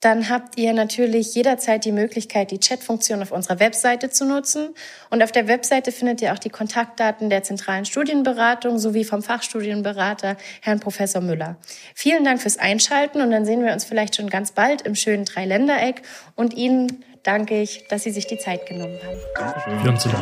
dann 0.01 0.29
habt 0.29 0.57
ihr 0.57 0.73
natürlich 0.75 1.35
jederzeit 1.35 1.85
die 1.85 1.91
Möglichkeit, 1.91 2.53
die 2.53 2.61
Chatfunktion 2.61 3.21
auf 3.21 3.33
unserer 3.33 3.59
Webseite 3.59 4.11
zu 4.11 4.25
nutzen. 4.25 4.69
Und 5.11 5.25
auf 5.25 5.33
der 5.33 5.49
Webseite 5.49 5.91
findet 5.91 6.23
ihr 6.23 6.33
auch 6.33 6.39
die 6.39 6.51
Kontaktdaten 6.51 7.31
der 7.31 7.43
zentralen 7.43 7.85
Studienberatung 7.85 8.79
sowie 8.79 9.03
vom 9.03 9.23
Fachstudienberater 9.23 10.37
Herrn 10.63 10.79
Professor 10.79 11.21
Müller. 11.21 11.57
Vielen 11.97 12.25
Dank 12.25 12.41
fürs 12.41 12.59
Einschalten 12.59 13.21
und 13.21 13.33
dann 13.33 13.45
sehen 13.45 13.65
wir 13.65 13.73
uns 13.73 13.85
vielleicht 13.85 14.15
schon 14.15 14.31
ganz 14.31 14.53
bald 14.53 14.83
im 14.83 14.95
schönen 14.95 15.25
Dreiländereck. 15.25 16.03
Und 16.37 16.55
Ihnen 16.55 17.05
danke 17.25 17.61
ich, 17.61 17.89
dass 17.89 18.05
Sie 18.05 18.13
sich 18.13 18.29
die 18.29 18.39
Zeit 18.39 18.67
genommen 18.67 18.99
haben. 19.05 19.19
Dankeschön. 19.35 19.81